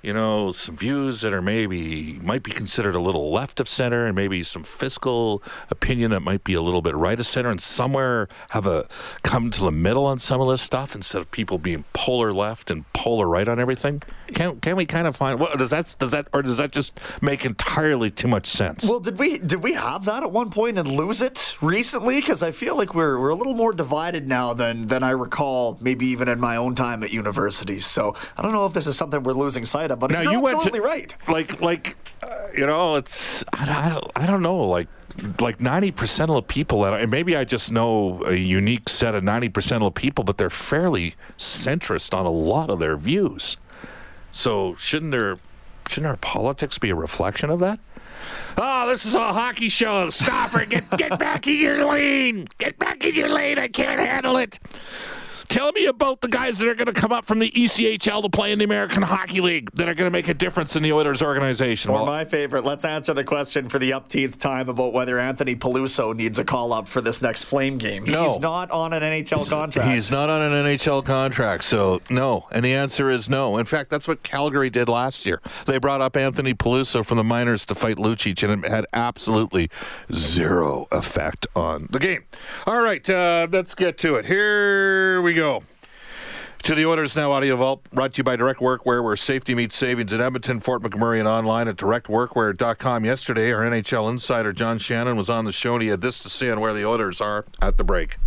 you 0.02 0.14
know, 0.14 0.50
some 0.50 0.76
views 0.76 1.21
that 1.21 1.35
are 1.35 1.42
maybe 1.42 2.19
might 2.23 2.42
be 2.42 2.50
considered 2.50 2.95
a 2.95 3.00
little 3.00 3.30
left 3.30 3.61
of 3.61 3.69
center, 3.69 4.07
and 4.07 4.16
maybe 4.16 4.42
some 4.42 4.64
fiscal 4.64 5.42
opinion 5.69 6.11
that 6.11 6.21
might 6.21 6.42
be 6.42 6.54
a 6.54 6.62
little 6.62 6.80
bit 6.80 6.95
right 6.95 7.19
of 7.21 7.26
center, 7.26 7.50
and 7.50 7.61
somewhere 7.61 8.28
have 8.50 8.66
a 8.66 8.87
come 9.23 9.50
to 9.50 9.62
the 9.62 9.71
middle 9.71 10.07
on 10.07 10.19
some 10.19 10.40
of 10.40 10.49
this 10.49 10.62
stuff 10.62 10.95
instead 10.95 11.21
of 11.21 11.30
people 11.30 11.59
being 11.59 11.85
polar 11.92 12.33
left 12.33 12.71
and 12.71 12.90
polar 12.92 13.28
right 13.28 13.47
on 13.47 13.61
everything. 13.61 14.02
Can 14.28 14.61
can 14.61 14.76
we 14.76 14.87
kind 14.87 15.07
of 15.07 15.16
find 15.16 15.38
what 15.38 15.59
does 15.59 15.71
that 15.71 15.95
does 15.99 16.12
that 16.12 16.28
or 16.33 16.42
does 16.42 16.57
that 16.57 16.73
just 16.73 16.99
make 17.21 17.45
entirely 17.45 18.11
too 18.11 18.28
much 18.28 18.47
sense? 18.47 18.88
Well, 18.88 19.00
did 19.00 19.19
we 19.19 19.38
did 19.38 19.62
we 19.62 19.75
have 19.75 20.07
that 20.07 20.23
at 20.23 20.30
one 20.30 20.50
point 20.50 20.78
and 20.78 20.88
lose 20.88 21.21
it 21.21 21.57
recently? 21.61 22.21
Because 22.21 22.42
I 22.42 22.52
feel 22.52 22.76
like 22.76 22.95
we're 22.95 23.19
we're 23.21 23.30
a 23.30 23.35
little 23.35 23.54
more 23.54 23.73
divided 23.73 24.26
now 24.26 24.54
than 24.54 24.87
than 24.87 25.02
I 25.02 25.11
recall, 25.11 25.78
maybe 25.80 26.07
even 26.07 26.28
in 26.28 26.40
my 26.40 26.57
own 26.57 26.75
time 26.75 27.02
at 27.02 27.12
universities. 27.12 27.85
So 27.85 28.14
I 28.38 28.42
don't 28.42 28.52
know 28.52 28.64
if 28.64 28.73
this 28.73 28.87
is 28.87 28.97
something 28.97 29.23
we're 29.23 29.33
losing 29.33 29.64
sight 29.64 29.89
of, 29.90 29.99
but 29.99 30.11
now 30.11 30.23
you're 30.23 30.32
you 30.32 30.40
went 30.40 30.61
to, 30.62 30.80
right. 30.80 31.14
Like 31.28 31.61
like 31.61 31.97
uh, 32.23 32.49
you 32.56 32.66
know, 32.66 32.97
it's 32.97 33.44
I, 33.52 33.87
I 33.87 33.88
don't 33.88 34.11
I 34.16 34.26
don't 34.26 34.42
know 34.42 34.64
like 34.64 34.88
like 35.38 35.59
90% 35.59 36.28
of 36.28 36.35
the 36.37 36.42
people 36.42 36.82
that 36.82 36.94
and 36.94 37.11
maybe 37.11 37.37
I 37.37 37.44
just 37.44 37.73
know 37.73 38.23
a 38.25 38.35
unique 38.35 38.88
set 38.88 39.14
of 39.14 39.23
90% 39.23 39.73
of 39.76 39.80
the 39.82 39.90
people 39.90 40.25
but 40.25 40.38
they're 40.38 40.49
fairly 40.49 41.14
centrist 41.37 42.14
on 42.16 42.26
a 42.26 42.30
lot 42.30 42.70
of 42.70 42.78
their 42.78 42.97
views. 42.97 43.56
So 44.32 44.75
shouldn't 44.76 45.11
there 45.11 45.38
shouldn't 45.88 46.11
our 46.11 46.16
politics 46.16 46.78
be 46.78 46.90
a 46.90 46.94
reflection 46.94 47.50
of 47.50 47.61
that? 47.61 47.80
Oh, 48.56 48.88
this 48.88 49.04
is 49.06 49.14
a 49.14 49.18
hockey 49.18 49.68
show. 49.68 50.11
Stop 50.11 50.54
it. 50.54 50.68
Get 50.68 50.90
get 50.97 51.18
back 51.18 51.47
in 51.47 51.56
your 51.56 51.85
lane. 51.85 52.49
Get 52.59 52.78
back 52.78 53.04
in 53.04 53.14
your 53.14 53.28
lane. 53.28 53.59
I 53.59 53.68
can't 53.68 54.00
handle 54.00 54.37
it. 54.37 54.59
Tell 55.50 55.73
me 55.73 55.87
about 55.87 56.21
the 56.21 56.28
guys 56.28 56.59
that 56.59 56.69
are 56.69 56.76
going 56.76 56.87
to 56.87 56.92
come 56.92 57.11
up 57.11 57.25
from 57.25 57.40
the 57.40 57.50
ECHL 57.50 58.23
to 58.23 58.28
play 58.28 58.52
in 58.52 58.61
the 58.61 58.64
American 58.64 59.02
Hockey 59.02 59.40
League 59.40 59.69
that 59.73 59.88
are 59.88 59.95
going 59.95 60.07
to 60.07 60.12
make 60.12 60.28
a 60.28 60.35
difference 60.35 60.76
in 60.76 60.83
the 60.85 60.92
Oilers 60.92 61.23
organization. 61.23 61.90
Or 61.90 61.95
Well, 61.95 62.07
my 62.07 62.25
favorite, 62.25 62.64
let's 62.64 62.85
answer 62.85 63.12
the 63.14 63.25
question 63.25 63.69
for 63.69 63.80
the 63.80 63.90
upteenth 63.90 64.38
time 64.38 64.69
about 64.69 64.92
whether 64.92 65.19
Anthony 65.19 65.57
Peluso 65.57 66.14
needs 66.14 66.38
a 66.38 66.45
call 66.45 66.73
up 66.73 66.87
for 66.87 67.00
this 67.00 67.21
next 67.21 67.45
Flame 67.45 67.78
game. 67.78 68.04
No. 68.04 68.23
He's 68.23 68.38
not 68.38 68.71
on 68.71 68.92
an 68.92 69.02
NHL 69.02 69.49
contract. 69.49 69.90
He's 69.90 70.09
not 70.09 70.30
on 70.30 70.40
an 70.40 70.52
NHL 70.52 71.04
contract, 71.04 71.64
so 71.64 72.00
no. 72.09 72.47
And 72.52 72.64
the 72.64 72.73
answer 72.73 73.11
is 73.11 73.28
no. 73.28 73.57
In 73.59 73.66
fact, 73.66 73.90
that's 73.90 74.07
what 74.07 74.23
Calgary 74.23 74.71
did 74.71 74.88
last 74.88 75.26
year. 75.26 75.40
They 75.66 75.78
brought 75.78 76.00
up 76.00 76.16
Anthony 76.16 76.54
Peluso 76.54 77.04
from 77.04 77.16
the 77.16 77.25
minors 77.25 77.66
to 77.66 77.75
fight 77.75 77.97
Lucic, 77.97 78.49
and 78.49 78.64
it 78.64 78.71
had 78.71 78.87
absolutely 78.92 79.69
zero 80.14 80.87
effect 80.92 81.49
on 81.57 81.88
the 81.90 81.99
game. 81.99 82.23
All 82.69 82.80
right, 82.80 83.11
uh, 83.11 83.49
let's 83.50 83.75
get 83.75 83.99
to 83.99 84.14
it. 84.14 84.26
Here 84.26 85.21
we 85.21 85.35
go. 85.35 85.39
To 85.40 86.75
the 86.75 86.85
Oilers 86.85 87.16
Now 87.16 87.32
Audio 87.32 87.56
Vault, 87.56 87.82
brought 87.90 88.12
to 88.12 88.18
you 88.18 88.25
by 88.25 88.37
Direct 88.37 88.61
Workwear, 88.61 89.02
where 89.02 89.16
safety 89.16 89.54
meets 89.54 89.75
savings 89.75 90.12
in 90.12 90.20
Edmonton, 90.20 90.61
Fort 90.61 90.82
McMurray, 90.82 91.18
and 91.18 91.26
online 91.26 91.66
at 91.66 91.76
directworkwear.com. 91.76 93.06
Yesterday, 93.06 93.50
our 93.50 93.62
NHL 93.62 94.11
insider 94.11 94.52
John 94.52 94.76
Shannon 94.76 95.16
was 95.16 95.30
on 95.30 95.47
the 95.47 95.52
show, 95.52 95.75
and 95.75 95.82
he 95.82 95.88
had 95.88 96.02
this 96.02 96.20
to 96.20 96.28
say 96.28 96.50
on 96.50 96.61
where 96.61 96.75
the 96.75 96.85
Oilers 96.85 97.23
are 97.23 97.47
at 97.62 97.78
the 97.78 97.85
break. 97.85 98.18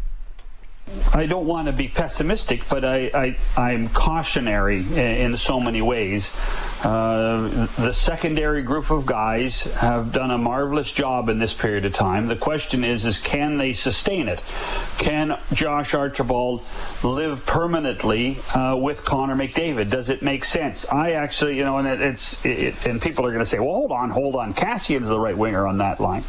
I 1.13 1.28
don't 1.28 1.46
want 1.46 1.68
to 1.68 1.74
be 1.74 1.88
pessimistic, 1.88 2.68
but 2.70 2.84
I, 2.84 3.38
I, 3.56 3.72
am 3.72 3.88
cautionary 3.90 4.80
in, 4.80 4.98
in, 4.98 5.38
so 5.38 5.60
many 5.60 5.82
ways. 5.82 6.36
Uh, 6.84 7.68
the 7.78 7.94
secondary 7.94 8.63
group 8.63 8.92
of 8.92 9.06
guys 9.06 9.63
have 9.75 10.12
done 10.12 10.30
a 10.30 10.38
marvelous 10.38 10.92
job 10.92 11.30
in 11.30 11.40
this 11.40 11.54
period 11.54 11.86
of 11.86 11.94
time. 11.94 12.28
The 12.28 12.36
question 12.36 12.84
is, 12.84 13.06
is 13.06 13.18
can 13.18 13.58
they 13.58 13.72
sustain 13.72 14.28
it? 14.28 14.44
Can 14.98 15.40
Josh 15.54 15.94
Archibald 15.94 16.66
live 17.02 17.46
permanently 17.46 18.40
uh, 18.54 18.78
with 18.80 19.06
Connor 19.06 19.36
McDavid? 19.36 19.90
Does 19.90 20.10
it 20.10 20.22
make 20.22 20.44
sense? 20.44 20.86
I 20.92 21.12
actually, 21.13 21.58
you 21.58 21.63
know, 21.63 21.78
and 21.78 21.88
it, 21.88 22.02
it's 22.02 22.44
it, 22.46 22.75
and 22.86 23.02
people 23.02 23.25
are 23.25 23.32
going 23.32 23.40
to 23.40 23.50
say, 23.50 23.60
well, 23.60 23.74
hold 23.74 23.92
on, 23.94 24.10
hold 24.10 24.36
on. 24.36 24.54
Kassian's 24.54 25.08
the 25.08 25.20
right 25.20 25.38
winger 25.38 25.66
on 25.66 25.78
that 25.78 26.02
line, 26.02 26.24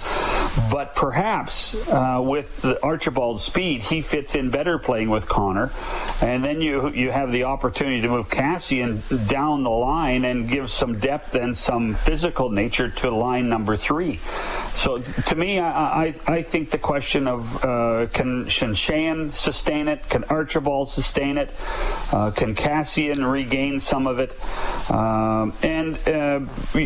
but 0.70 0.94
perhaps 0.94 1.74
uh, 1.88 2.20
with 2.24 2.62
the 2.62 2.80
Archibald 2.84 3.40
speed, 3.40 3.82
he 3.82 4.00
fits 4.00 4.36
in 4.36 4.43
better 4.50 4.78
playing 4.78 5.10
with 5.10 5.28
Connor, 5.28 5.70
and 6.20 6.44
then 6.44 6.60
you 6.60 6.90
you 6.90 7.10
have 7.10 7.32
the 7.32 7.44
opportunity 7.44 8.00
to 8.00 8.08
move 8.08 8.28
Kassian 8.28 9.02
down 9.28 9.62
the 9.62 9.70
line 9.70 10.24
and 10.24 10.48
give 10.48 10.70
some 10.70 10.98
depth 10.98 11.34
and 11.34 11.56
some 11.56 11.94
physical 11.94 12.50
nature 12.50 12.88
to 12.88 13.10
line 13.10 13.48
number 13.48 13.76
three. 13.76 14.20
So 14.74 14.98
to 14.98 15.36
me, 15.36 15.60
I 15.60 16.04
I, 16.06 16.14
I 16.26 16.42
think 16.42 16.70
the 16.70 16.78
question 16.78 17.28
of 17.28 17.64
uh, 17.64 18.06
can 18.12 18.46
Chiasson 18.46 19.32
sustain 19.32 19.88
it? 19.88 20.08
Can 20.08 20.24
Archibald 20.24 20.88
sustain 20.90 21.38
it? 21.38 21.50
Uh, 22.12 22.30
can 22.32 22.54
Kassian 22.54 23.30
regain 23.30 23.80
some 23.80 24.06
of 24.06 24.18
it? 24.18 24.34
Um, 24.90 25.52
and 25.62 25.96
uh, 26.08 26.40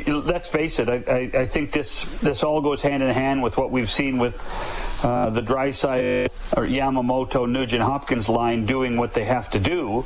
let's 0.07 0.49
face 0.49 0.78
it, 0.78 0.88
I, 0.88 1.02
I, 1.09 1.40
I 1.40 1.47
think 1.47 1.73
this 1.73 2.04
this 2.21 2.45
all 2.45 2.61
goes 2.61 2.83
hand 2.83 3.02
in 3.02 3.11
hand 3.11 3.42
with 3.42 3.57
what 3.57 3.71
we've 3.71 3.90
seen 3.90 4.18
with. 4.18 4.37
Uh, 5.00 5.30
the 5.30 5.40
Draisaitl 5.40 6.28
or 6.57 6.64
Yamamoto, 6.64 7.49
Nugent 7.49 7.83
Hopkins 7.83 8.28
line 8.28 8.66
doing 8.66 8.97
what 8.97 9.14
they 9.14 9.25
have 9.25 9.49
to 9.50 9.61
do. 9.61 10.04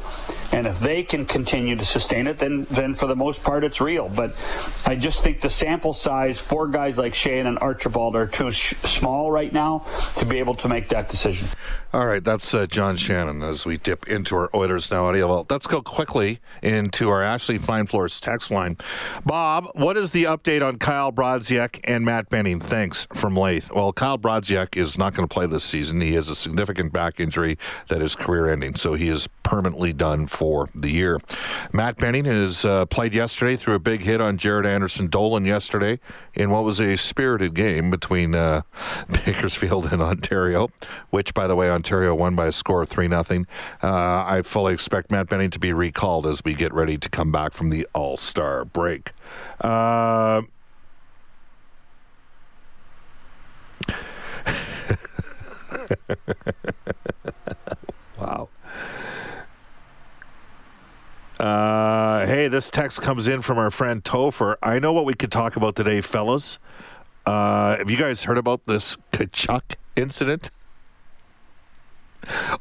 And 0.52 0.66
if 0.66 0.78
they 0.80 1.02
can 1.02 1.24
continue 1.24 1.76
to 1.76 1.84
sustain 1.84 2.26
it, 2.26 2.38
then 2.38 2.66
then 2.70 2.92
for 2.94 3.06
the 3.06 3.16
most 3.16 3.42
part 3.42 3.64
it's 3.64 3.80
real. 3.80 4.08
But 4.08 4.38
I 4.84 4.96
just 4.96 5.22
think 5.22 5.40
the 5.40 5.48
sample 5.48 5.94
size 5.94 6.38
for 6.38 6.68
guys 6.68 6.98
like 6.98 7.14
Shane 7.14 7.46
and 7.46 7.58
Archibald 7.58 8.14
are 8.16 8.26
too 8.26 8.52
sh- 8.52 8.74
small 8.84 9.30
right 9.30 9.52
now 9.52 9.80
to 10.16 10.24
be 10.24 10.38
able 10.38 10.54
to 10.54 10.68
make 10.68 10.88
that 10.88 11.08
decision. 11.08 11.48
All 11.92 12.06
right, 12.06 12.24
that's 12.24 12.54
uh, 12.54 12.64
John 12.66 12.96
Shannon 12.96 13.42
as 13.42 13.66
we 13.66 13.76
dip 13.76 14.08
into 14.08 14.34
our 14.34 14.50
Oilers 14.54 14.90
Now 14.90 15.06
audio 15.06 15.28
vault. 15.28 15.50
Let's 15.50 15.66
go 15.66 15.82
quickly 15.82 16.40
into 16.62 17.10
our 17.10 17.22
Ashley 17.22 17.58
Fine 17.58 17.86
Floors 17.86 18.18
text 18.18 18.50
line. 18.50 18.78
Bob, 19.26 19.68
what 19.74 19.96
is 19.98 20.12
the 20.12 20.24
update 20.24 20.66
on 20.66 20.78
Kyle 20.78 21.12
Brodziak 21.12 21.80
and 21.84 22.04
Matt 22.04 22.30
Benning? 22.30 22.60
Thanks 22.60 23.06
from 23.12 23.36
Lath. 23.36 23.70
Well, 23.72 23.92
Kyle 23.92 24.16
Brodziak 24.16 24.76
is 24.76 24.96
not 24.96 25.12
going 25.14 25.28
to 25.28 25.32
play 25.32 25.46
this 25.46 25.64
season. 25.64 26.00
He 26.00 26.14
has 26.14 26.28
a 26.30 26.34
significant 26.34 26.92
back 26.92 27.20
injury 27.20 27.58
that 27.88 28.00
is 28.00 28.14
career 28.14 28.48
ending, 28.48 28.74
so 28.74 28.94
he 28.94 29.08
is 29.08 29.28
permanently 29.42 29.92
done 29.92 30.26
for 30.26 30.70
the 30.74 30.90
year. 30.90 31.20
Matt 31.72 31.98
Benning 31.98 32.24
has 32.24 32.64
uh, 32.64 32.86
played 32.86 33.12
yesterday 33.12 33.56
through 33.56 33.74
a 33.74 33.78
big 33.80 34.00
hit 34.00 34.20
on 34.20 34.38
Jaret 34.38 34.64
Anderson 34.64 35.08
Dolan 35.08 35.44
yesterday 35.44 36.00
in 36.32 36.50
what 36.50 36.64
was 36.64 36.80
a 36.80 36.96
spirited 36.96 37.54
game 37.54 37.90
between 37.90 38.34
uh, 38.34 38.62
Bakersfield 39.26 39.92
and 39.92 40.02
Ontario, 40.12 40.68
which, 41.10 41.34
by 41.34 41.46
the 41.46 41.56
way, 41.56 41.70
Ontario 41.70 42.14
won 42.14 42.36
by 42.36 42.46
a 42.46 42.52
score 42.52 42.82
of 42.82 42.88
3 42.88 43.08
0. 43.08 43.24
Uh, 43.82 44.24
I 44.26 44.42
fully 44.44 44.74
expect 44.74 45.10
Matt 45.10 45.28
Benning 45.28 45.50
to 45.50 45.58
be 45.58 45.72
recalled 45.72 46.26
as 46.26 46.44
we 46.44 46.54
get 46.54 46.72
ready 46.72 46.98
to 46.98 47.08
come 47.08 47.32
back 47.32 47.54
from 47.54 47.70
the 47.70 47.88
All 47.94 48.16
Star 48.16 48.64
break. 48.64 49.12
Uh, 49.60 50.42
wow. 58.18 58.48
Uh, 61.40 62.26
hey, 62.26 62.48
this 62.48 62.70
text 62.70 63.02
comes 63.02 63.26
in 63.26 63.42
from 63.42 63.58
our 63.58 63.70
friend 63.70 64.04
Topher. 64.04 64.54
I 64.62 64.78
know 64.78 64.92
what 64.92 65.04
we 65.04 65.14
could 65.14 65.32
talk 65.32 65.56
about 65.56 65.74
today, 65.74 66.00
fellas. 66.00 66.60
Uh, 67.26 67.76
have 67.78 67.90
you 67.90 67.96
guys 67.96 68.22
heard 68.24 68.38
about 68.38 68.64
this 68.64 68.96
Tkachuk 69.12 69.74
incident? 69.96 70.50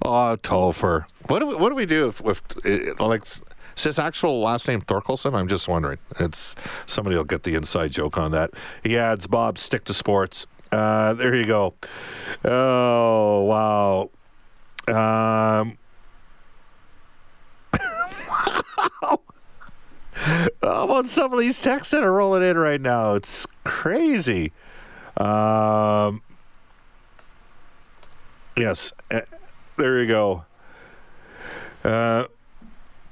Oh, 0.03 0.38
Topher. 0.41 1.05
What 1.27 1.39
do 1.39 1.47
we, 1.47 1.55
what 1.55 1.69
do 1.69 1.75
we 1.75 1.85
do 1.85 2.07
if, 2.07 2.21
if 2.25 2.41
it, 2.65 3.00
like 3.00 3.23
is 3.23 3.83
his 3.83 4.00
actual 4.00 4.41
last 4.41 4.67
name 4.67 4.81
Thorkelson? 4.81 5.33
I'm 5.38 5.47
just 5.47 5.67
wondering. 5.67 6.00
It's 6.19 6.55
somebody 6.85 7.15
will 7.15 7.23
get 7.23 7.43
the 7.43 7.55
inside 7.55 7.91
joke 7.91 8.17
on 8.17 8.31
that. 8.31 8.51
He 8.83 8.97
adds 8.97 9.27
Bob 9.27 9.57
stick 9.57 9.85
to 9.85 9.93
sports. 9.93 10.47
Uh, 10.71 11.13
there 11.13 11.35
you 11.35 11.45
go. 11.45 11.73
Oh 12.43 13.43
wow. 13.43 14.09
Um, 14.88 15.77
How 20.13 20.83
about 20.83 21.07
some 21.07 21.33
of 21.33 21.39
these 21.39 21.61
texts 21.61 21.91
that 21.91 22.03
are 22.03 22.11
rolling 22.11 22.43
in 22.43 22.57
right 22.57 22.81
now? 22.81 23.13
It's 23.13 23.45
crazy. 23.63 24.51
Um, 25.17 26.21
yes, 28.55 28.93
uh, 29.10 29.22
there 29.77 30.00
you 30.01 30.08
go. 30.08 30.46
Uh, 31.84 32.25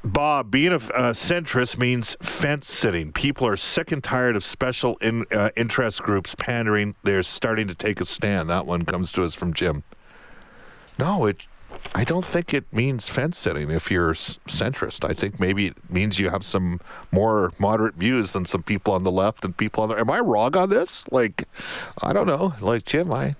Bob, 0.04 0.50
being 0.50 0.72
a, 0.72 0.76
a, 0.76 1.12
centrist 1.12 1.78
means 1.78 2.16
fence 2.22 2.72
sitting. 2.72 3.12
People 3.12 3.46
are 3.48 3.58
sick 3.58 3.92
and 3.92 4.02
tired 4.02 4.36
of 4.36 4.44
special 4.44 4.96
in, 4.98 5.26
uh, 5.32 5.50
interest 5.58 6.02
groups 6.02 6.36
pandering. 6.36 6.96
They're 7.04 7.24
starting 7.24 7.68
to 7.68 7.76
take 7.76 8.00
a 8.00 8.06
stand. 8.06 8.50
That 8.50 8.66
one 8.66 8.86
comes 8.86 9.12
to 9.14 9.24
us 9.24 9.34
from 9.34 9.54
Jim. 9.54 9.84
No, 10.98 11.26
it. 11.26 11.48
I 11.94 12.04
don't 12.04 12.26
think 12.26 12.54
it 12.54 12.66
means 12.74 13.10
fence 13.10 13.38
sitting 13.38 13.70
if 13.70 13.92
you're 13.92 14.14
centrist. 14.14 15.08
I 15.08 15.14
think 15.14 15.40
maybe 15.40 15.68
it 15.68 15.90
means 15.90 16.18
you 16.18 16.30
have 16.30 16.44
some 16.44 16.80
more 17.12 17.52
moderate 17.60 17.96
views 17.96 18.34
than 18.34 18.46
some 18.46 18.64
people 18.64 18.94
on 18.94 19.04
the 19.04 19.12
left 19.12 19.46
and 19.46 19.56
people 19.56 19.84
on 19.84 19.90
the. 19.90 19.96
Am 19.96 20.10
I 20.10 20.20
wrong 20.20 20.56
on 20.56 20.70
this? 20.70 21.10
Like, 21.12 21.48
I 22.02 22.14
don't 22.14 22.28
know. 22.28 22.54
Like 22.62 22.86
Jim, 22.86 23.14
I. 23.14 23.36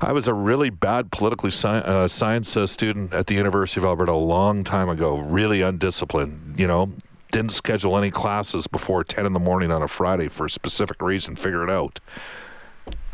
I 0.00 0.12
was 0.12 0.28
a 0.28 0.34
really 0.34 0.70
bad 0.70 1.10
politically 1.10 1.50
sci- 1.50 1.68
uh, 1.68 2.06
science 2.06 2.56
uh, 2.56 2.66
student 2.66 3.12
at 3.12 3.26
the 3.26 3.34
University 3.34 3.80
of 3.80 3.84
Alberta 3.84 4.12
a 4.12 4.14
long 4.14 4.62
time 4.62 4.88
ago. 4.88 5.18
Really 5.18 5.60
undisciplined, 5.60 6.54
you 6.56 6.66
know. 6.68 6.92
didn't 7.32 7.50
schedule 7.50 7.96
any 7.98 8.10
classes 8.10 8.66
before 8.68 9.02
10 9.02 9.26
in 9.26 9.32
the 9.32 9.40
morning 9.40 9.72
on 9.72 9.82
a 9.82 9.88
Friday 9.88 10.28
for 10.28 10.46
a 10.46 10.50
specific 10.50 11.02
reason. 11.02 11.34
Figure 11.36 11.64
it 11.64 11.70
out. 11.70 11.98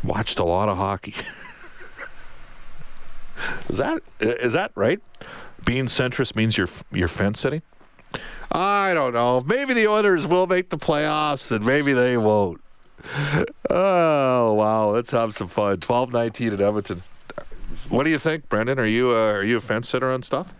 Watched 0.03 0.37
a 0.37 0.43
lot 0.43 0.69
of 0.69 0.77
hockey. 0.77 1.15
is 3.69 3.77
that 3.77 4.01
is 4.19 4.53
that 4.53 4.71
right? 4.75 4.99
Being 5.65 5.85
centrist 5.85 6.35
means 6.35 6.57
you're 6.57 6.69
you're 6.91 7.07
fence 7.07 7.39
sitting. 7.39 7.63
I 8.51 8.93
don't 8.93 9.13
know. 9.13 9.41
Maybe 9.41 9.73
the 9.73 9.87
Oilers 9.87 10.27
will 10.27 10.45
make 10.47 10.69
the 10.69 10.77
playoffs, 10.77 11.51
and 11.51 11.65
maybe 11.65 11.91
they 11.93 12.15
won't. 12.15 12.61
Oh 13.69 14.53
wow, 14.53 14.89
let's 14.91 15.11
have 15.11 15.33
some 15.33 15.47
fun. 15.47 15.79
Twelve 15.79 16.11
nineteen 16.13 16.53
at 16.53 16.61
Edmonton. 16.61 17.03
What 17.89 18.03
do 18.03 18.09
you 18.09 18.19
think, 18.19 18.49
Brendan? 18.49 18.79
Are 18.79 18.85
you 18.85 19.11
uh, 19.11 19.31
are 19.33 19.43
you 19.43 19.57
a 19.57 19.61
fence 19.61 19.89
sitter 19.89 20.11
on 20.11 20.21
stuff? 20.23 20.53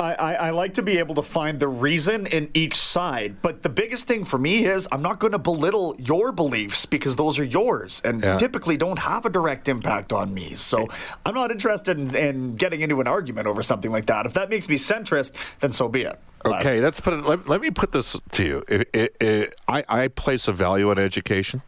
I, 0.00 0.14
I, 0.14 0.32
I, 0.34 0.50
like 0.50 0.74
to 0.74 0.82
be 0.82 0.98
able 0.98 1.14
to 1.14 1.22
find 1.22 1.60
the 1.60 1.68
reason 1.68 2.26
in 2.26 2.50
each 2.54 2.74
side, 2.74 3.36
but 3.42 3.62
the 3.62 3.68
biggest 3.68 4.06
thing 4.06 4.24
for 4.24 4.38
me 4.38 4.64
is 4.64 4.88
I'm 4.90 5.02
not 5.02 5.20
going 5.20 5.32
to 5.32 5.38
belittle 5.38 5.94
your 5.98 6.32
beliefs 6.32 6.84
because 6.84 7.16
those 7.16 7.38
are 7.38 7.44
yours 7.44 8.02
and 8.04 8.22
yeah. 8.22 8.36
typically 8.38 8.76
don't 8.76 8.98
have 8.98 9.24
a 9.24 9.30
direct 9.30 9.68
impact 9.68 10.12
on 10.12 10.34
me. 10.34 10.54
So 10.54 10.88
I'm 11.24 11.34
not 11.34 11.50
interested 11.50 11.98
in, 11.98 12.14
in, 12.16 12.56
getting 12.56 12.80
into 12.80 13.00
an 13.00 13.06
argument 13.06 13.46
over 13.46 13.62
something 13.62 13.92
like 13.92 14.06
that. 14.06 14.26
If 14.26 14.34
that 14.34 14.50
makes 14.50 14.68
me 14.68 14.76
centrist, 14.76 15.32
then 15.60 15.70
so 15.70 15.88
be 15.88 16.02
it. 16.02 16.18
Okay, 16.44 16.80
let's 16.80 17.00
put 17.00 17.14
it. 17.14 17.24
Let, 17.24 17.48
let 17.48 17.60
me 17.62 17.70
put 17.70 17.92
this 17.92 18.16
to 18.32 18.44
you. 18.44 18.64
It, 18.68 18.88
it, 18.92 19.16
it, 19.20 19.58
I, 19.66 19.84
I 19.88 20.08
place 20.08 20.46
a 20.46 20.52
value 20.52 20.90
on 20.90 20.98
education, 20.98 21.62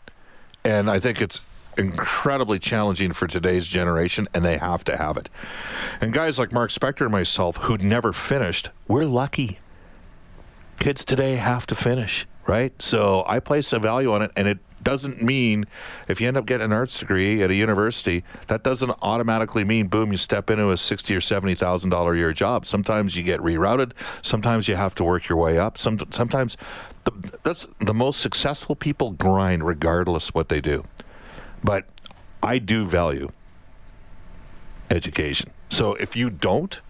and 0.64 0.90
I 0.90 0.98
think 0.98 1.22
it's 1.22 1.40
incredibly 1.76 2.58
challenging 2.58 3.12
for 3.12 3.26
today's 3.26 3.66
generation, 3.66 4.28
and 4.34 4.44
they 4.44 4.58
have 4.58 4.84
to 4.84 4.96
have 4.96 5.16
it. 5.16 5.28
And 6.00 6.12
guys 6.12 6.38
like 6.38 6.52
Mark 6.52 6.70
Spector 6.70 7.02
and 7.02 7.12
myself, 7.12 7.56
who'd 7.58 7.82
never 7.82 8.12
finished, 8.12 8.70
we're 8.88 9.04
lucky. 9.04 9.58
Kids 10.78 11.04
today 11.04 11.36
have 11.36 11.66
to 11.66 11.74
finish, 11.74 12.26
right? 12.46 12.72
So 12.80 13.24
I 13.26 13.40
place 13.40 13.72
a 13.72 13.78
value 13.78 14.12
on 14.12 14.22
it, 14.22 14.30
and 14.36 14.46
it 14.46 14.58
doesn't 14.82 15.20
mean 15.20 15.64
if 16.06 16.20
you 16.20 16.28
end 16.28 16.36
up 16.36 16.46
getting 16.46 16.66
an 16.66 16.72
arts 16.72 16.98
degree 17.00 17.42
at 17.42 17.50
a 17.50 17.54
university, 17.54 18.22
that 18.46 18.62
doesn't 18.62 18.92
automatically 19.02 19.64
mean 19.64 19.88
boom, 19.88 20.12
you 20.12 20.18
step 20.18 20.48
into 20.48 20.70
a 20.70 20.76
sixty 20.76 21.16
or 21.16 21.20
seventy 21.20 21.56
thousand 21.56 21.90
dollar 21.90 22.14
a 22.14 22.18
year 22.18 22.32
job. 22.32 22.66
Sometimes 22.66 23.16
you 23.16 23.24
get 23.24 23.40
rerouted. 23.40 23.92
Sometimes 24.22 24.68
you 24.68 24.76
have 24.76 24.94
to 24.96 25.02
work 25.02 25.28
your 25.28 25.38
way 25.38 25.58
up. 25.58 25.76
Some, 25.76 25.98
sometimes 26.10 26.56
the, 27.04 27.10
that's 27.42 27.66
the 27.80 27.94
most 27.94 28.20
successful 28.20 28.76
people 28.76 29.12
grind 29.12 29.66
regardless 29.66 30.32
what 30.34 30.48
they 30.48 30.60
do. 30.60 30.84
But 31.66 31.84
I 32.44 32.58
do 32.58 32.86
value 32.86 33.28
education. 34.88 35.50
So 35.68 35.94
if 35.94 36.14
you 36.14 36.30
don't, 36.30 36.80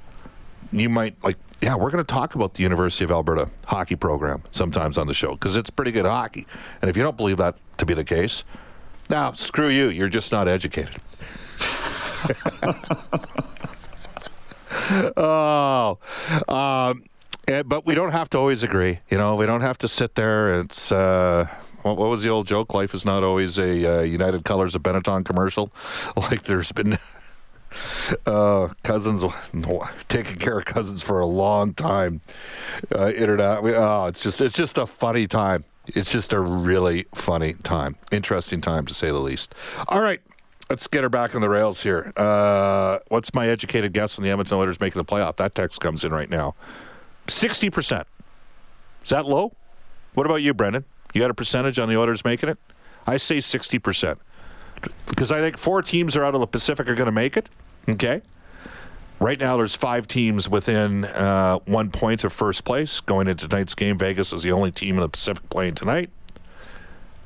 you 0.71 0.91
might 0.91 1.17
like 1.25 1.39
yeah, 1.63 1.75
we're 1.75 1.91
going 1.91 2.05
to 2.05 2.13
talk 2.13 2.35
about 2.35 2.53
the 2.53 2.63
University 2.63 3.05
of 3.05 3.11
Alberta 3.11 3.49
hockey 3.65 3.97
program 3.97 4.43
sometimes 4.51 4.99
on 4.99 5.07
the 5.07 5.15
show 5.15 5.33
because 5.33 5.57
it's 5.57 5.71
pretty 5.71 5.93
good 5.93 6.05
hockey. 6.05 6.47
And 6.83 6.91
if 6.91 6.97
you 6.99 7.03
don't 7.03 7.17
believe 7.17 7.39
that 7.39 7.57
to 7.79 7.87
be 7.87 7.95
the 7.95 8.05
case, 8.05 8.45
now 9.09 9.33
screw 9.33 9.69
you. 9.69 9.89
You're 9.89 10.11
just 10.11 10.31
not 10.31 10.47
educated. 10.47 11.01
oh, 15.17 15.99
um, 16.49 17.05
eh, 17.49 17.63
but 17.63 17.87
we 17.87 17.95
don't 17.95 18.13
have 18.13 18.29
to 18.31 18.39
always 18.39 18.63
agree. 18.63 18.99
You 19.09 19.17
know, 19.17 19.37
we 19.37 19.47
don't 19.47 19.63
have 19.63 19.79
to 19.79 19.89
sit 19.89 20.17
there. 20.17 20.61
It's 20.61 20.93
uh, 20.93 21.49
what, 21.87 21.97
what 21.97 22.09
was 22.09 22.23
the 22.23 22.29
old 22.29 22.47
joke? 22.47 22.75
Life 22.75 22.93
is 22.95 23.05
not 23.05 23.23
always 23.23 23.59
a 23.59 24.01
uh, 24.01 24.03
United 24.03 24.45
Colors 24.45 24.75
of 24.75 24.83
Benetton 24.83 25.25
commercial. 25.25 25.71
Like 26.17 26.43
there's 26.43 26.73
been 26.73 26.99
uh, 28.27 28.69
cousins 28.83 29.23
no, 29.53 29.89
taking 30.09 30.37
care 30.37 30.59
of 30.59 30.65
cousins 30.65 31.03
for 31.03 31.21
a 31.21 31.27
long 31.27 31.75
time. 31.75 32.21
Uh, 32.95 33.13
internet. 33.13 33.59
Oh, 33.63 34.07
it's 34.07 34.23
just 34.23 34.41
it's 34.41 34.55
just 34.55 34.79
a 34.79 34.87
funny 34.87 35.27
time. 35.27 35.65
It's 35.87 36.11
just 36.11 36.33
a 36.33 36.41
really 36.41 37.07
funny 37.15 37.55
time, 37.63 37.97
interesting 38.11 38.61
time 38.61 38.87
to 38.87 38.95
say 38.95 39.09
the 39.09 39.19
least. 39.19 39.55
All 39.89 40.01
right. 40.01 40.21
Let's 40.69 40.89
get 40.89 41.05
her 41.05 41.09
back 41.09 41.37
on 41.37 41.43
the 41.43 41.49
rails 41.49 41.81
here. 41.81 42.13
Uh, 42.17 42.99
what's 43.07 43.33
my 43.33 43.47
educated 43.47 43.93
guess 43.93 44.19
on 44.19 44.25
the 44.25 44.31
Edmonton 44.31 44.59
Oilers 44.59 44.81
making 44.81 44.99
the 44.99 45.05
playoff? 45.05 45.37
That 45.37 45.55
text 45.55 45.81
comes 45.81 46.03
in 46.03 46.11
right 46.11 46.29
now. 46.29 46.57
60%. 47.29 48.05
Is 49.05 49.11
that 49.11 49.27
low? 49.27 49.55
What 50.15 50.27
about 50.27 50.43
you, 50.43 50.53
Brendan? 50.55 50.85
You 51.17 51.23
got 51.23 51.31
a 51.31 51.35
percentage 51.35 51.79
on 51.79 51.89
the 51.89 51.97
Oilers 51.97 52.27
making 52.27 52.51
it? 52.51 52.59
I 53.07 53.17
say 53.17 53.39
60%. 53.39 54.19
Because 55.09 55.33
I 55.33 55.41
think 55.41 55.57
four 55.57 55.81
teams 55.81 56.15
are 56.15 56.23
out 56.23 56.35
of 56.35 56.41
the 56.41 56.47
Pacific 56.47 56.87
are 56.91 56.95
going 56.95 57.07
to 57.07 57.13
make 57.13 57.39
it. 57.39 57.49
Okay. 57.89 58.21
Right 59.19 59.41
now, 59.41 59.57
there's 59.57 59.75
five 59.75 60.07
teams 60.07 60.47
within 60.47 61.07
uh, 61.07 61.61
one 61.61 61.91
point 61.91 62.23
of 62.25 62.35
first 62.35 62.65
place. 62.65 63.01
Going 63.01 63.29
into 63.29 63.49
tonight's 63.49 63.75
game, 63.75 63.97
Vegas 63.97 64.31
is 64.35 64.43
the 64.43 64.53
only 64.53 64.71
team 64.71 64.97
in 64.97 65.01
the 65.01 65.09
Pacific 65.09 65.49
playing 65.49 65.77
tonight. 65.77 66.11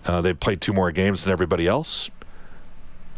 Uh, 0.06 0.20
they've 0.20 0.38
played 0.38 0.60
two 0.60 0.72
more 0.72 0.92
games 0.92 1.24
than 1.24 1.32
everybody 1.32 1.66
else. 1.66 2.10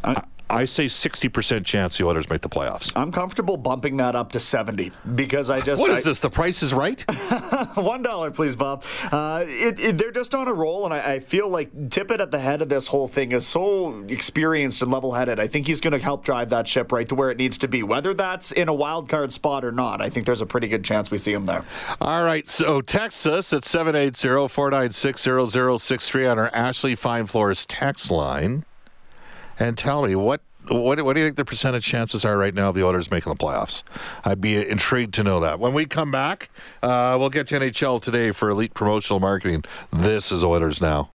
I, 0.03 0.23
I 0.53 0.67
say 0.67 0.85
60% 0.85 1.65
chance 1.65 1.97
the 1.97 2.05
Oilers 2.05 2.29
make 2.29 2.43
the 2.43 2.49
playoffs. 2.49 2.93
I'm 2.95 3.11
comfortable 3.11 3.57
bumping 3.57 3.97
that 3.97 4.15
up 4.15 4.33
to 4.33 4.41
70 4.41 4.93
because 5.15 5.49
I 5.49 5.63
just. 5.63 5.81
What 5.81 5.91
I, 5.91 5.97
is 5.97 6.05
this? 6.05 6.21
The 6.21 6.29
price 6.29 6.63
is 6.63 6.75
right? 6.75 7.03
$1, 7.09 8.35
please, 8.35 8.55
Bob. 8.55 8.85
Uh, 9.11 9.45
it, 9.47 9.81
it, 9.81 9.99
they're 9.99 10.13
just 10.13 10.35
on 10.35 10.49
a 10.49 10.53
roll, 10.53 10.85
and 10.85 10.93
I, 10.93 11.15
I, 11.15 11.21
feel 11.21 11.49
like 11.49 11.73
Tippett 11.89 12.21
at 12.21 12.31
the 12.31 12.39
head 12.39 12.61
of 12.61 12.69
this 12.69 12.89
whole 12.89 13.09
thing 13.09 13.33
is 13.33 13.47
so 13.47 14.05
experienced 14.09 14.83
and 14.83 14.91
level 14.91 15.15
headed. 15.15 15.41
I 15.41 15.47
think 15.47 15.67
he's 15.67 15.81
going 15.81 15.93
to 15.93 15.99
help 15.99 16.23
drive 16.23 16.51
that 16.51 16.69
ship 16.69 16.93
right 16.93 17.09
to 17.09 17.15
where 17.15 17.31
it 17.31 17.39
needs 17.39 17.57
to 17.59 17.69
be. 17.69 17.83
Whether 17.83 18.13
that's 18.13 18.53
in 18.53 18.69
a 18.69 18.75
wild 18.75 19.09
card 19.09 19.33
spot 19.33 19.65
or 19.65 19.73
not, 19.73 20.03
I 20.03 20.11
think 20.11 20.27
there's 20.27 20.43
a 20.43 20.47
pretty 20.47 20.69
good 20.69 20.85
chance 20.85 21.11
we 21.11 21.17
see 21.17 21.33
him 21.33 21.47
there. 21.47 21.65
All 22.01 22.25
right. 22.25 22.47
So 22.47 22.83
text 22.83 23.27
us 23.27 23.53
at 23.55 23.65
780 23.65 24.49
496 24.49 25.23
0063 25.83 26.27
on 26.27 26.39
our 26.39 26.51
Ashley 26.55 26.95
Fine 26.95 27.27
Floors 27.27 27.65
text 27.65 28.11
line 28.11 28.67
and 29.59 29.77
tell 29.77 30.07
me 30.07 30.15
what 30.15 30.41
what, 30.69 31.03
what 31.03 31.15
do 31.15 31.21
you 31.21 31.27
think 31.27 31.37
the 31.37 31.45
percentage 31.45 31.85
chances 31.85 32.25
are 32.25 32.39
right 32.39 32.55
now 32.55 32.69
of 32.69 32.75
the 32.75 32.85
Oilers 32.85 33.11
making 33.11 33.33
the 33.33 33.37
playoffs? 33.37 33.83
I'd 34.25 34.41
be 34.41 34.57
intrigued 34.57 35.15
to 35.15 35.25
know 35.25 35.41
that. 35.41 35.59
When 35.59 35.75
we 35.75 35.87
come 35.87 36.11
back, 36.13 36.51
uh, 36.83 37.17
we'll 37.19 37.31
get 37.31 37.49
to 37.49 37.59
NHL 37.59 38.01
today 38.01 38.31
for 38.31 38.49
elite 38.49 38.73
promotional 38.73 39.19
marketing. 39.19 39.65
This 39.93 40.31
is 40.31 40.45
Oilers 40.45 40.81
Now. 40.81 41.12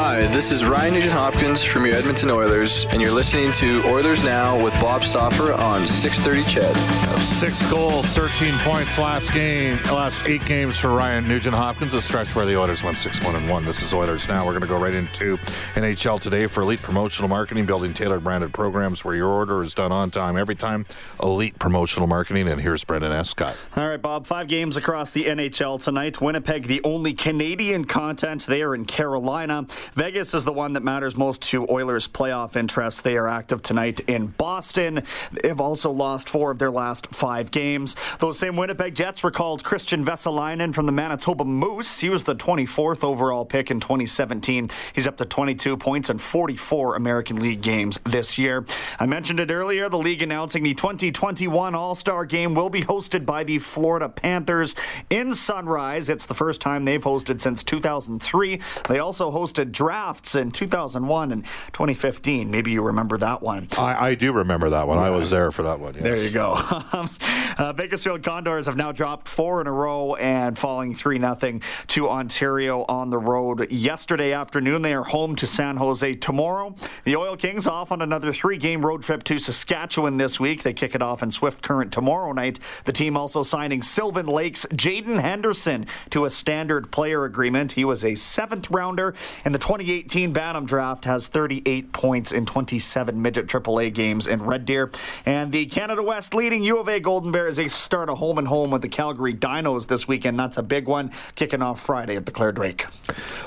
Hi, 0.00 0.20
this 0.28 0.52
is 0.52 0.64
Ryan 0.64 0.94
Nugent 0.94 1.12
Hopkins 1.12 1.64
from 1.64 1.84
your 1.84 1.96
Edmonton 1.96 2.30
Oilers, 2.30 2.86
and 2.92 3.02
you're 3.02 3.10
listening 3.10 3.50
to 3.54 3.82
Oilers 3.88 4.22
Now 4.22 4.62
with 4.62 4.72
Bob 4.80 5.02
Stauffer 5.02 5.52
on 5.52 5.80
630 5.80 6.48
CHED. 6.48 7.18
Six 7.18 7.68
goals, 7.68 8.06
13 8.16 8.54
points 8.58 8.96
last 8.96 9.32
game, 9.32 9.76
last 9.86 10.24
eight 10.28 10.44
games 10.44 10.76
for 10.76 10.90
Ryan 10.90 11.26
Nugent 11.26 11.56
Hopkins, 11.56 11.94
a 11.94 12.00
stretch 12.00 12.32
where 12.36 12.46
the 12.46 12.56
Oilers 12.56 12.84
won 12.84 12.94
6 12.94 13.24
1 13.24 13.34
and 13.34 13.48
1. 13.48 13.64
This 13.64 13.82
is 13.82 13.92
Oilers 13.92 14.28
Now. 14.28 14.46
We're 14.46 14.52
going 14.52 14.62
to 14.62 14.68
go 14.68 14.78
right 14.78 14.94
into 14.94 15.36
NHL 15.74 16.20
today 16.20 16.46
for 16.46 16.60
elite 16.60 16.80
promotional 16.80 17.28
marketing, 17.28 17.66
building 17.66 17.92
tailored 17.92 18.22
branded 18.22 18.54
programs 18.54 19.04
where 19.04 19.16
your 19.16 19.28
order 19.28 19.64
is 19.64 19.74
done 19.74 19.90
on 19.90 20.12
time 20.12 20.36
every 20.36 20.54
time. 20.54 20.86
Elite 21.20 21.58
promotional 21.58 22.06
marketing, 22.06 22.46
and 22.46 22.60
here's 22.60 22.84
Brendan 22.84 23.10
Escott. 23.10 23.56
All 23.76 23.88
right, 23.88 24.00
Bob, 24.00 24.28
five 24.28 24.46
games 24.46 24.76
across 24.76 25.10
the 25.10 25.24
NHL 25.24 25.82
tonight. 25.82 26.20
Winnipeg, 26.20 26.68
the 26.68 26.80
only 26.84 27.14
Canadian 27.14 27.84
content 27.84 28.46
there 28.46 28.76
in 28.76 28.84
Carolina. 28.84 29.66
Vegas 29.98 30.32
is 30.32 30.44
the 30.44 30.52
one 30.52 30.74
that 30.74 30.84
matters 30.84 31.16
most 31.16 31.42
to 31.42 31.66
Oilers' 31.68 32.06
playoff 32.06 32.54
interests. 32.54 33.00
They 33.00 33.16
are 33.16 33.26
active 33.26 33.62
tonight 33.62 33.98
in 34.06 34.28
Boston. 34.28 35.02
They've 35.32 35.60
also 35.60 35.90
lost 35.90 36.28
four 36.30 36.52
of 36.52 36.60
their 36.60 36.70
last 36.70 37.08
five 37.08 37.50
games. 37.50 37.96
Those 38.20 38.38
same 38.38 38.54
Winnipeg 38.54 38.94
Jets 38.94 39.24
recalled 39.24 39.64
Kristian 39.64 40.04
Vesalainen 40.04 40.72
from 40.72 40.86
the 40.86 40.92
Manitoba 40.92 41.44
Moose. 41.44 41.98
He 41.98 42.10
was 42.10 42.22
the 42.22 42.36
24th 42.36 43.02
overall 43.02 43.44
pick 43.44 43.72
in 43.72 43.80
2017. 43.80 44.70
He's 44.92 45.08
up 45.08 45.16
to 45.16 45.24
22 45.24 45.76
points 45.76 46.10
in 46.10 46.18
44 46.18 46.94
American 46.94 47.40
League 47.40 47.60
games 47.60 47.98
this 48.06 48.38
year. 48.38 48.64
I 49.00 49.06
mentioned 49.06 49.40
it 49.40 49.50
earlier. 49.50 49.88
The 49.88 49.98
league 49.98 50.22
announcing 50.22 50.62
the 50.62 50.74
2021 50.74 51.74
All 51.74 51.96
Star 51.96 52.24
Game 52.24 52.54
will 52.54 52.70
be 52.70 52.82
hosted 52.82 53.26
by 53.26 53.42
the 53.42 53.58
Florida 53.58 54.08
Panthers 54.08 54.76
in 55.10 55.34
Sunrise. 55.34 56.08
It's 56.08 56.26
the 56.26 56.34
first 56.34 56.60
time 56.60 56.84
they've 56.84 57.02
hosted 57.02 57.40
since 57.40 57.64
2003. 57.64 58.60
They 58.88 59.00
also 59.00 59.32
hosted 59.32 59.72
drafts 59.78 60.34
in 60.34 60.50
2001 60.50 61.30
and 61.30 61.44
2015. 61.72 62.50
Maybe 62.50 62.72
you 62.72 62.82
remember 62.82 63.16
that 63.18 63.42
one. 63.42 63.68
I, 63.78 64.08
I 64.08 64.14
do 64.16 64.32
remember 64.32 64.70
that 64.70 64.88
one. 64.88 64.98
Yeah. 64.98 65.04
I 65.04 65.10
was 65.10 65.30
there 65.30 65.52
for 65.52 65.62
that 65.62 65.78
one. 65.78 65.94
Yes. 65.94 66.02
There 66.02 66.16
you 66.16 66.30
go. 66.30 66.54
uh, 66.58 67.72
Bakersfield 67.74 68.24
Condors 68.24 68.66
have 68.66 68.76
now 68.76 68.90
dropped 68.90 69.28
four 69.28 69.60
in 69.60 69.68
a 69.68 69.72
row 69.72 70.16
and 70.16 70.58
falling 70.58 70.96
3 70.96 71.20
0 71.20 71.60
to 71.86 72.08
Ontario 72.08 72.84
on 72.88 73.10
the 73.10 73.18
road 73.18 73.70
yesterday 73.70 74.32
afternoon. 74.32 74.82
They 74.82 74.94
are 74.94 75.04
home 75.04 75.36
to 75.36 75.46
San 75.46 75.76
Jose 75.76 76.16
tomorrow. 76.16 76.74
The 77.04 77.14
Oil 77.14 77.36
Kings 77.36 77.68
off 77.68 77.92
on 77.92 78.02
another 78.02 78.32
three 78.32 78.56
game 78.56 78.84
road 78.84 79.04
trip 79.04 79.22
to 79.24 79.38
Saskatchewan 79.38 80.16
this 80.16 80.40
week. 80.40 80.64
They 80.64 80.72
kick 80.72 80.96
it 80.96 81.02
off 81.02 81.22
in 81.22 81.30
Swift 81.30 81.62
Current 81.62 81.92
tomorrow 81.92 82.32
night. 82.32 82.58
The 82.84 82.92
team 82.92 83.16
also 83.16 83.44
signing 83.44 83.82
Sylvan 83.82 84.26
Lakes 84.26 84.66
Jaden 84.72 85.20
Henderson 85.20 85.86
to 86.10 86.24
a 86.24 86.30
standard 86.30 86.90
player 86.90 87.22
agreement. 87.24 87.72
He 87.72 87.84
was 87.84 88.04
a 88.04 88.16
seventh 88.16 88.68
rounder 88.72 89.14
in 89.44 89.52
the 89.52 89.67
2018 89.68 90.32
Bantam 90.32 90.64
draft 90.64 91.04
has 91.04 91.28
38 91.28 91.92
points 91.92 92.32
in 92.32 92.46
27 92.46 93.20
midget 93.20 93.46
AAA 93.46 93.92
games 93.92 94.26
in 94.26 94.42
Red 94.42 94.64
Deer. 94.64 94.90
And 95.26 95.52
the 95.52 95.66
Canada 95.66 96.02
West 96.02 96.32
leading 96.32 96.62
U 96.62 96.78
of 96.78 96.88
A 96.88 96.98
Golden 96.98 97.30
Bears, 97.30 97.56
they 97.56 97.68
start 97.68 98.08
a 98.08 98.14
home 98.14 98.38
and 98.38 98.48
home 98.48 98.70
with 98.70 98.80
the 98.80 98.88
Calgary 98.88 99.34
Dinos 99.34 99.86
this 99.86 100.08
weekend. 100.08 100.38
That's 100.38 100.56
a 100.56 100.62
big 100.62 100.88
one, 100.88 101.10
kicking 101.34 101.60
off 101.60 101.80
Friday 101.80 102.16
at 102.16 102.24
the 102.24 102.32
Clare 102.32 102.50
Drake. 102.50 102.86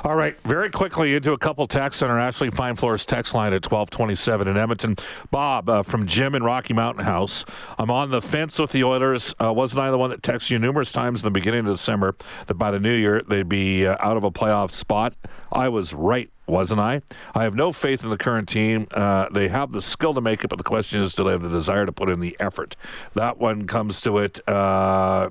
All 0.03 0.15
right, 0.15 0.39
very 0.43 0.69
quickly 0.69 1.15
into 1.15 1.31
a 1.31 1.39
couple 1.39 1.65
texts 1.65 2.03
on 2.03 2.11
our 2.11 2.19
Ashley 2.19 2.51
Fine 2.51 2.75
Floors 2.75 3.03
text 3.03 3.33
line 3.33 3.51
at 3.51 3.65
1227 3.65 4.47
in 4.47 4.57
Edmonton. 4.57 4.97
Bob 5.31 5.69
uh, 5.69 5.81
from 5.81 6.05
Jim 6.05 6.35
in 6.35 6.43
Rocky 6.43 6.75
Mountain 6.75 7.03
House. 7.03 7.45
I'm 7.79 7.89
on 7.89 8.11
the 8.11 8.21
fence 8.21 8.59
with 8.59 8.73
the 8.73 8.83
Oilers. 8.83 9.33
Uh, 9.43 9.51
wasn't 9.51 9.81
I 9.81 9.89
the 9.89 9.97
one 9.97 10.11
that 10.11 10.21
texted 10.21 10.51
you 10.51 10.59
numerous 10.59 10.91
times 10.91 11.23
in 11.23 11.25
the 11.25 11.31
beginning 11.31 11.61
of 11.61 11.65
December 11.65 12.13
that 12.45 12.53
by 12.53 12.69
the 12.69 12.79
new 12.79 12.93
year 12.93 13.23
they'd 13.27 13.49
be 13.49 13.87
uh, 13.87 13.97
out 13.99 14.17
of 14.17 14.23
a 14.23 14.29
playoff 14.29 14.69
spot? 14.69 15.15
I 15.51 15.67
was 15.67 15.93
right 16.11 16.29
wasn't 16.51 16.81
I? 16.81 17.01
I 17.33 17.43
have 17.43 17.55
no 17.55 17.71
faith 17.71 18.03
in 18.03 18.09
the 18.09 18.17
current 18.17 18.49
team. 18.49 18.87
Uh, 18.91 19.29
they 19.31 19.47
have 19.47 19.71
the 19.71 19.81
skill 19.81 20.13
to 20.13 20.21
make 20.21 20.43
it, 20.43 20.49
but 20.49 20.57
the 20.57 20.65
question 20.65 20.99
is, 20.99 21.13
do 21.13 21.23
they 21.23 21.31
have 21.31 21.41
the 21.41 21.49
desire 21.49 21.85
to 21.85 21.93
put 21.93 22.09
in 22.09 22.19
the 22.19 22.35
effort? 22.39 22.75
That 23.15 23.37
one 23.37 23.65
comes 23.67 24.01
to 24.01 24.17
it. 24.17 24.41
Uh, 24.47 25.29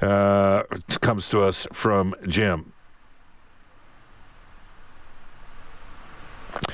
uh, 0.00 0.62
comes 1.00 1.28
to 1.30 1.40
us 1.40 1.66
from 1.72 2.14
Jim. 2.28 2.72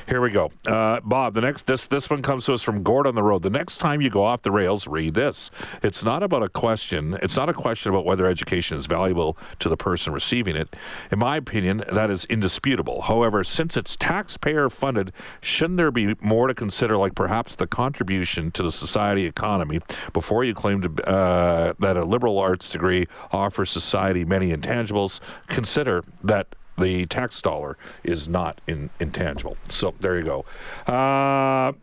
Here 0.07 0.21
we 0.21 0.29
go, 0.29 0.51
uh, 0.67 0.99
Bob. 1.01 1.33
The 1.33 1.41
next 1.41 1.65
this 1.65 1.87
this 1.87 2.09
one 2.09 2.21
comes 2.21 2.45
to 2.45 2.53
us 2.53 2.61
from 2.61 2.83
Gord 2.83 3.07
on 3.07 3.15
the 3.15 3.23
road. 3.23 3.41
The 3.41 3.49
next 3.49 3.79
time 3.79 4.01
you 4.01 4.09
go 4.09 4.23
off 4.23 4.41
the 4.41 4.51
rails, 4.51 4.85
read 4.85 5.13
this. 5.13 5.49
It's 5.81 6.03
not 6.03 6.23
about 6.23 6.43
a 6.43 6.49
question. 6.49 7.17
It's 7.21 7.35
not 7.35 7.49
a 7.49 7.53
question 7.53 7.89
about 7.89 8.05
whether 8.05 8.27
education 8.27 8.77
is 8.77 8.85
valuable 8.85 9.37
to 9.59 9.69
the 9.69 9.77
person 9.77 10.13
receiving 10.13 10.55
it. 10.55 10.75
In 11.11 11.19
my 11.19 11.37
opinion, 11.37 11.83
that 11.91 12.11
is 12.11 12.25
indisputable. 12.25 13.01
However, 13.03 13.43
since 13.43 13.75
it's 13.75 13.95
taxpayer 13.95 14.69
funded, 14.69 15.13
shouldn't 15.41 15.77
there 15.77 15.91
be 15.91 16.15
more 16.21 16.47
to 16.47 16.53
consider, 16.53 16.97
like 16.97 17.15
perhaps 17.15 17.55
the 17.55 17.67
contribution 17.67 18.51
to 18.51 18.63
the 18.63 18.71
society 18.71 19.25
economy, 19.25 19.79
before 20.11 20.43
you 20.43 20.53
claim 20.53 20.81
to, 20.81 21.07
uh, 21.07 21.73
that 21.79 21.97
a 21.97 22.05
liberal 22.05 22.37
arts 22.37 22.69
degree 22.69 23.07
offers 23.31 23.71
society 23.71 24.25
many 24.25 24.55
intangibles? 24.55 25.19
Consider 25.47 26.03
that 26.23 26.55
the 26.79 27.05
tax 27.05 27.41
dollar 27.41 27.77
is 28.03 28.27
not 28.27 28.61
in, 28.67 28.89
intangible. 28.99 29.57
So 29.69 29.93
there 29.99 30.17
you 30.17 30.23
go. 30.23 30.45
Uh, 30.91 31.73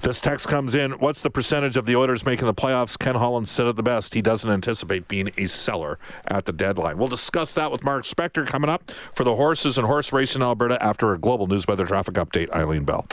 this 0.00 0.20
text 0.20 0.48
comes 0.48 0.74
in. 0.74 0.92
What's 0.92 1.22
the 1.22 1.30
percentage 1.30 1.76
of 1.76 1.86
the 1.86 1.96
Oilers 1.96 2.24
making 2.24 2.46
the 2.46 2.54
playoffs? 2.54 2.98
Ken 2.98 3.16
Holland 3.16 3.48
said 3.48 3.66
it 3.66 3.76
the 3.76 3.82
best. 3.82 4.14
He 4.14 4.22
doesn't 4.22 4.50
anticipate 4.50 5.08
being 5.08 5.30
a 5.36 5.46
seller 5.46 5.98
at 6.28 6.44
the 6.44 6.52
deadline. 6.52 6.98
We'll 6.98 7.08
discuss 7.08 7.54
that 7.54 7.72
with 7.72 7.82
Mark 7.82 8.04
Spector 8.04 8.46
coming 8.46 8.70
up 8.70 8.90
for 9.14 9.24
the 9.24 9.34
horses 9.34 9.78
and 9.78 9.86
horse 9.86 10.12
race 10.12 10.36
in 10.36 10.42
Alberta 10.42 10.82
after 10.82 11.12
a 11.12 11.18
global 11.18 11.46
news 11.46 11.66
weather 11.66 11.86
traffic 11.86 12.14
update. 12.14 12.50
Eileen 12.52 12.84
Bell. 12.84 13.06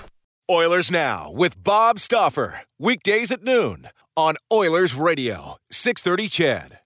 Oilers 0.50 0.92
Now 0.92 1.32
with 1.32 1.63
Bob 1.63 2.00
Stauffer. 2.00 2.62
Weekdays 2.78 3.32
at 3.32 3.44
noon 3.44 3.88
on 4.16 4.36
Oilers 4.52 4.94
Radio, 4.94 5.58
630 5.72 6.30
CHED. 6.30 6.80